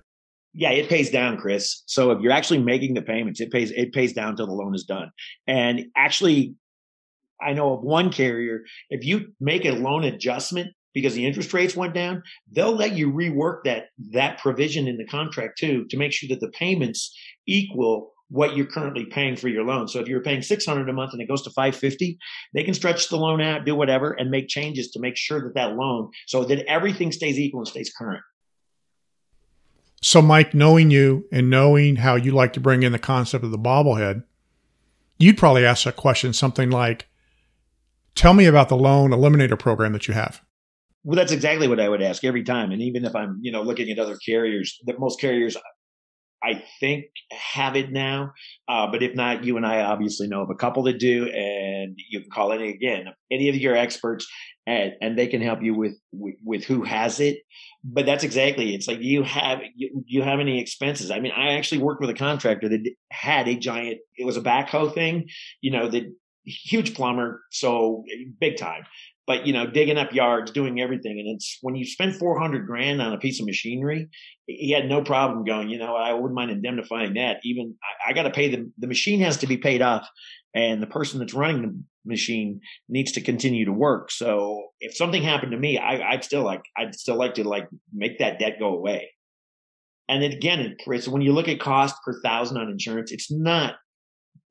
Yeah, 0.53 0.71
it 0.71 0.89
pays 0.89 1.09
down, 1.09 1.37
Chris. 1.37 1.81
So 1.85 2.11
if 2.11 2.19
you're 2.19 2.33
actually 2.33 2.59
making 2.59 2.95
the 2.95 3.01
payments, 3.01 3.39
it 3.39 3.51
pays 3.51 3.71
it 3.71 3.93
pays 3.93 4.11
down 4.11 4.35
till 4.35 4.47
the 4.47 4.53
loan 4.53 4.75
is 4.75 4.83
done. 4.83 5.11
And 5.47 5.85
actually, 5.95 6.55
I 7.41 7.53
know 7.53 7.73
of 7.73 7.81
one 7.81 8.11
carrier, 8.11 8.63
if 8.89 9.05
you 9.05 9.33
make 9.39 9.65
a 9.65 9.71
loan 9.71 10.03
adjustment 10.03 10.73
because 10.93 11.13
the 11.13 11.25
interest 11.25 11.53
rates 11.53 11.75
went 11.75 11.93
down, 11.93 12.23
they'll 12.51 12.75
let 12.75 12.93
you 12.93 13.11
rework 13.11 13.63
that 13.63 13.87
that 14.11 14.39
provision 14.39 14.87
in 14.87 14.97
the 14.97 15.05
contract 15.05 15.57
too 15.57 15.85
to 15.89 15.97
make 15.97 16.11
sure 16.11 16.29
that 16.29 16.39
the 16.39 16.51
payments 16.51 17.15
equal 17.47 18.13
what 18.29 18.55
you're 18.55 18.65
currently 18.65 19.05
paying 19.05 19.35
for 19.35 19.47
your 19.47 19.63
loan. 19.63 19.87
So 19.87 19.99
if 19.99 20.07
you're 20.07 20.21
paying 20.21 20.41
600 20.41 20.87
a 20.87 20.93
month 20.93 21.13
and 21.13 21.21
it 21.21 21.27
goes 21.27 21.41
to 21.43 21.49
550, 21.49 22.17
they 22.53 22.63
can 22.63 22.75
stretch 22.75 23.09
the 23.09 23.17
loan 23.17 23.41
out, 23.41 23.65
do 23.65 23.75
whatever 23.75 24.11
and 24.11 24.29
make 24.29 24.47
changes 24.47 24.91
to 24.91 24.99
make 24.99 25.17
sure 25.17 25.41
that 25.41 25.55
that 25.55 25.75
loan 25.75 26.11
so 26.27 26.43
that 26.45 26.65
everything 26.67 27.11
stays 27.11 27.39
equal 27.39 27.61
and 27.61 27.67
stays 27.67 27.91
current. 27.91 28.21
So 30.01 30.21
Mike, 30.21 30.53
knowing 30.53 30.91
you 30.91 31.25
and 31.31 31.49
knowing 31.49 31.97
how 31.97 32.15
you 32.15 32.31
like 32.31 32.53
to 32.53 32.59
bring 32.59 32.83
in 32.83 32.91
the 32.91 32.99
concept 32.99 33.43
of 33.43 33.51
the 33.51 33.57
bobblehead, 33.57 34.23
you'd 35.17 35.37
probably 35.37 35.65
ask 35.65 35.85
a 35.85 35.91
question 35.91 36.31
something 36.31 36.69
like, 36.69 37.08
tell 38.19 38.33
me 38.33 38.45
about 38.45 38.67
the 38.67 38.75
loan 38.75 39.11
eliminator 39.11 39.57
program 39.57 39.93
that 39.93 40.07
you 40.07 40.13
have. 40.13 40.41
Well, 41.03 41.15
that's 41.15 41.31
exactly 41.31 41.67
what 41.69 41.79
I 41.79 41.87
would 41.87 42.01
ask 42.01 42.25
every 42.25 42.43
time. 42.43 42.71
And 42.71 42.81
even 42.81 43.05
if 43.05 43.15
I'm, 43.15 43.39
you 43.41 43.51
know, 43.51 43.61
looking 43.61 43.89
at 43.89 43.99
other 43.99 44.17
carriers, 44.17 44.77
that 44.85 44.99
most 44.99 45.21
carriers 45.21 45.55
I 46.43 46.63
think 46.79 47.05
have 47.31 47.75
it 47.75 47.91
now. 47.91 48.33
Uh, 48.67 48.87
but 48.91 49.03
if 49.03 49.15
not, 49.15 49.43
you 49.43 49.57
and 49.57 49.65
I 49.65 49.81
obviously 49.81 50.27
know 50.27 50.41
of 50.41 50.49
a 50.49 50.55
couple 50.55 50.83
that 50.83 50.99
do, 50.99 51.27
and 51.27 51.97
you 52.09 52.21
can 52.21 52.29
call 52.29 52.51
any 52.51 52.69
again 52.69 53.05
any 53.31 53.49
of 53.49 53.55
your 53.55 53.75
experts, 53.75 54.27
and, 54.65 54.93
and 55.01 55.17
they 55.17 55.27
can 55.27 55.41
help 55.41 55.61
you 55.61 55.73
with, 55.73 55.93
with, 56.11 56.35
with 56.43 56.63
who 56.63 56.83
has 56.83 57.19
it. 57.19 57.39
But 57.83 58.05
that's 58.05 58.23
exactly 58.23 58.75
it's 58.75 58.87
like 58.87 58.99
you 59.01 59.23
have 59.23 59.59
you, 59.75 60.03
you 60.05 60.21
have 60.21 60.39
any 60.39 60.61
expenses. 60.61 61.11
I 61.11 61.19
mean, 61.19 61.33
I 61.35 61.53
actually 61.53 61.81
worked 61.81 62.01
with 62.01 62.09
a 62.09 62.13
contractor 62.15 62.69
that 62.69 62.89
had 63.11 63.47
a 63.47 63.55
giant. 63.55 63.99
It 64.17 64.25
was 64.25 64.37
a 64.37 64.41
backhoe 64.41 64.93
thing, 64.93 65.29
you 65.61 65.71
know, 65.71 65.89
the 65.89 66.13
huge 66.49 66.95
plumber, 66.95 67.41
so 67.51 68.03
big 68.39 68.57
time 68.57 68.83
but 69.29 69.45
you 69.45 69.53
know, 69.53 69.67
digging 69.67 69.99
up 69.99 70.11
yards, 70.11 70.49
doing 70.49 70.81
everything. 70.81 71.19
And 71.19 71.35
it's 71.35 71.59
when 71.61 71.75
you 71.75 71.85
spend 71.85 72.15
400 72.15 72.65
grand 72.65 72.99
on 72.99 73.13
a 73.13 73.19
piece 73.19 73.39
of 73.39 73.45
machinery, 73.45 74.09
he 74.47 74.71
had 74.71 74.89
no 74.89 75.03
problem 75.03 75.45
going, 75.45 75.69
you 75.69 75.77
know, 75.77 75.95
I 75.95 76.13
wouldn't 76.13 76.33
mind 76.33 76.49
indemnifying 76.49 77.13
that. 77.13 77.37
Even 77.43 77.75
I, 77.83 78.09
I 78.09 78.13
got 78.13 78.23
to 78.23 78.31
pay 78.31 78.49
the, 78.49 78.71
the 78.79 78.87
machine 78.87 79.19
has 79.19 79.37
to 79.37 79.47
be 79.47 79.57
paid 79.57 79.83
off 79.83 80.09
and 80.55 80.81
the 80.81 80.87
person 80.87 81.19
that's 81.19 81.35
running 81.35 81.61
the 81.61 81.83
machine 82.05 82.59
needs 82.89 83.11
to 83.11 83.21
continue 83.21 83.65
to 83.65 83.71
work. 83.71 84.09
So 84.09 84.69
if 84.79 84.97
something 84.97 85.21
happened 85.21 85.51
to 85.51 85.59
me, 85.59 85.77
I, 85.77 86.15
would 86.15 86.23
still 86.23 86.43
like, 86.43 86.63
I'd 86.75 86.95
still 86.95 87.15
like 87.15 87.35
to 87.35 87.47
like 87.47 87.67
make 87.93 88.17
that 88.17 88.39
debt 88.39 88.55
go 88.59 88.73
away. 88.73 89.11
And 90.07 90.23
again, 90.23 90.75
Chris, 90.83 91.07
when 91.07 91.21
you 91.21 91.33
look 91.33 91.47
at 91.47 91.59
cost 91.59 91.97
per 92.03 92.19
thousand 92.23 92.57
on 92.57 92.71
insurance, 92.71 93.11
it's 93.11 93.31
not, 93.31 93.75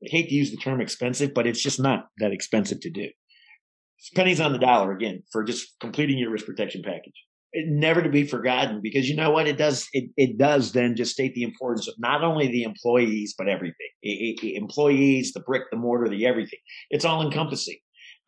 I 0.04 0.08
hate 0.10 0.28
to 0.28 0.34
use 0.34 0.50
the 0.50 0.56
term 0.56 0.80
expensive, 0.80 1.34
but 1.34 1.46
it's 1.46 1.62
just 1.62 1.80
not 1.80 2.08
that 2.18 2.32
expensive 2.32 2.80
to 2.80 2.90
do. 2.90 3.08
It's 3.98 4.10
pennies 4.14 4.40
on 4.40 4.52
the 4.52 4.58
dollar 4.58 4.92
again 4.92 5.22
for 5.32 5.42
just 5.42 5.74
completing 5.80 6.18
your 6.18 6.30
risk 6.30 6.46
protection 6.46 6.82
package. 6.84 7.14
It, 7.52 7.66
never 7.68 8.02
to 8.02 8.10
be 8.10 8.24
forgotten 8.24 8.80
because 8.82 9.08
you 9.08 9.16
know 9.16 9.30
what? 9.30 9.48
It 9.48 9.56
does 9.56 9.88
it, 9.92 10.10
it 10.16 10.38
does 10.38 10.72
then 10.72 10.94
just 10.94 11.12
state 11.12 11.34
the 11.34 11.42
importance 11.42 11.88
of 11.88 11.94
not 11.98 12.22
only 12.22 12.48
the 12.48 12.62
employees 12.62 13.34
but 13.36 13.48
everything. 13.48 13.88
It, 14.02 14.38
it, 14.42 14.56
employees 14.56 15.32
the 15.32 15.40
brick 15.40 15.62
the 15.70 15.78
mortar 15.78 16.08
the 16.08 16.26
everything. 16.26 16.60
It's 16.90 17.04
all 17.04 17.22
encompassing. 17.22 17.78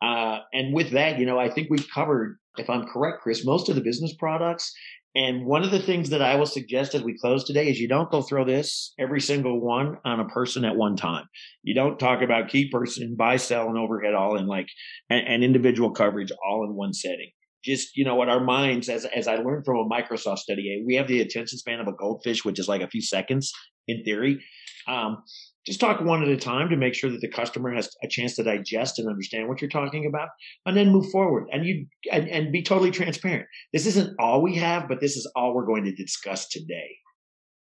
Uh, 0.01 0.39
and 0.51 0.73
with 0.73 0.89
that 0.89 1.19
you 1.19 1.27
know 1.27 1.37
i 1.37 1.47
think 1.47 1.67
we've 1.69 1.87
covered 1.93 2.39
if 2.57 2.67
i'm 2.71 2.85
correct 2.85 3.21
chris 3.21 3.45
most 3.45 3.69
of 3.69 3.75
the 3.75 3.81
business 3.81 4.15
products 4.17 4.73
and 5.13 5.45
one 5.45 5.63
of 5.63 5.71
the 5.71 5.81
things 5.81 6.09
that 6.11 6.21
I 6.21 6.35
will 6.35 6.45
suggest 6.45 6.95
as 6.95 7.03
we 7.03 7.17
close 7.17 7.43
today 7.43 7.69
is 7.69 7.79
you 7.79 7.89
don't 7.89 8.09
go 8.09 8.21
throw 8.21 8.45
this 8.45 8.93
every 8.97 9.19
single 9.19 9.59
one 9.59 9.97
on 10.05 10.21
a 10.21 10.27
person 10.27 10.63
at 10.63 10.77
one 10.77 10.95
time. 10.95 11.25
You 11.63 11.75
don't 11.75 11.99
talk 11.99 12.21
about 12.21 12.47
key 12.47 12.69
person, 12.69 13.15
buy, 13.17 13.35
sell, 13.35 13.67
and 13.67 13.77
overhead 13.77 14.13
all 14.13 14.37
in 14.37 14.47
like 14.47 14.67
and, 15.09 15.43
individual 15.43 15.91
coverage 15.91 16.31
all 16.45 16.63
in 16.63 16.75
one 16.75 16.93
setting. 16.93 17.31
Just 17.63 17.95
you 17.95 18.05
know 18.05 18.15
what 18.15 18.29
our 18.29 18.43
minds, 18.43 18.87
as 18.87 19.05
as 19.05 19.27
I 19.27 19.35
learned 19.35 19.65
from 19.65 19.77
a 19.77 19.89
Microsoft 19.89 20.39
study, 20.39 20.81
we 20.85 20.95
have 20.95 21.07
the 21.07 21.21
attention 21.21 21.57
span 21.57 21.79
of 21.81 21.87
a 21.87 21.93
goldfish, 21.93 22.45
which 22.45 22.57
is 22.57 22.67
like 22.67 22.81
a 22.81 22.89
few 22.89 23.01
seconds 23.01 23.51
in 23.87 24.03
theory. 24.03 24.41
Um, 24.87 25.23
just 25.65 25.79
talk 25.79 26.01
one 26.01 26.23
at 26.23 26.29
a 26.29 26.37
time 26.37 26.69
to 26.69 26.75
make 26.75 26.95
sure 26.95 27.11
that 27.11 27.21
the 27.21 27.27
customer 27.27 27.73
has 27.73 27.89
a 28.03 28.07
chance 28.07 28.35
to 28.35 28.43
digest 28.43 28.97
and 28.97 29.07
understand 29.07 29.47
what 29.47 29.61
you're 29.61 29.69
talking 29.69 30.05
about 30.07 30.29
and 30.65 30.75
then 30.75 30.89
move 30.89 31.09
forward. 31.11 31.47
And 31.51 31.65
you 31.65 31.85
and, 32.11 32.27
and 32.27 32.51
be 32.51 32.63
totally 32.63 32.91
transparent. 32.91 33.45
This 33.71 33.85
isn't 33.85 34.15
all 34.19 34.41
we 34.41 34.55
have 34.55 34.87
but 34.87 34.99
this 34.99 35.15
is 35.15 35.29
all 35.35 35.53
we're 35.53 35.65
going 35.65 35.85
to 35.85 35.93
discuss 35.93 36.47
today. 36.47 36.89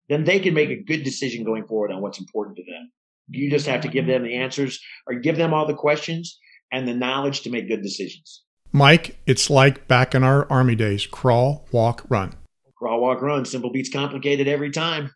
Then 0.10 0.24
they 0.24 0.40
can 0.40 0.54
make 0.54 0.70
a 0.70 0.84
good 0.84 1.04
decision 1.04 1.46
going 1.46 1.66
forward 1.66 1.92
on 1.92 2.02
what's 2.02 2.20
important 2.20 2.58
to 2.58 2.64
them. 2.64 2.92
You 3.30 3.50
just 3.50 3.68
have 3.68 3.82
to 3.82 3.88
give 3.88 4.06
them 4.06 4.24
the 4.24 4.36
answers 4.36 4.80
or 5.08 5.16
give 5.16 5.38
them 5.38 5.54
all 5.54 5.66
the 5.66 5.74
questions 5.74 6.40
and 6.72 6.88
the 6.88 6.94
knowledge 6.94 7.42
to 7.42 7.50
make 7.50 7.70
good 7.70 7.84
decisions. 7.84 8.44
Mike 8.72 9.18
it's 9.28 9.52
like 9.52 9.88
back 9.88 10.16
in 10.16 10.24
our 10.24 10.52
army 10.52 10.76
days. 10.76 11.06
Crawl 11.06 11.68
walk 11.72 12.04
run. 12.10 12.34
Crawl 12.76 13.02
walk 13.02 13.22
run. 13.22 13.46
Simple 13.46 13.72
beats 13.72 13.92
complicated 13.92 14.48
every 14.48 14.72
time 14.72 15.12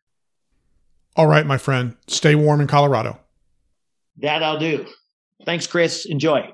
all 1.17 1.27
right, 1.27 1.45
my 1.45 1.57
friend, 1.57 1.97
stay 2.07 2.35
warm 2.35 2.61
in 2.61 2.67
Colorado. 2.67 3.19
That 4.17 4.43
I'll 4.43 4.59
do. 4.59 4.85
Thanks, 5.45 5.67
Chris. 5.67 6.05
Enjoy. 6.05 6.53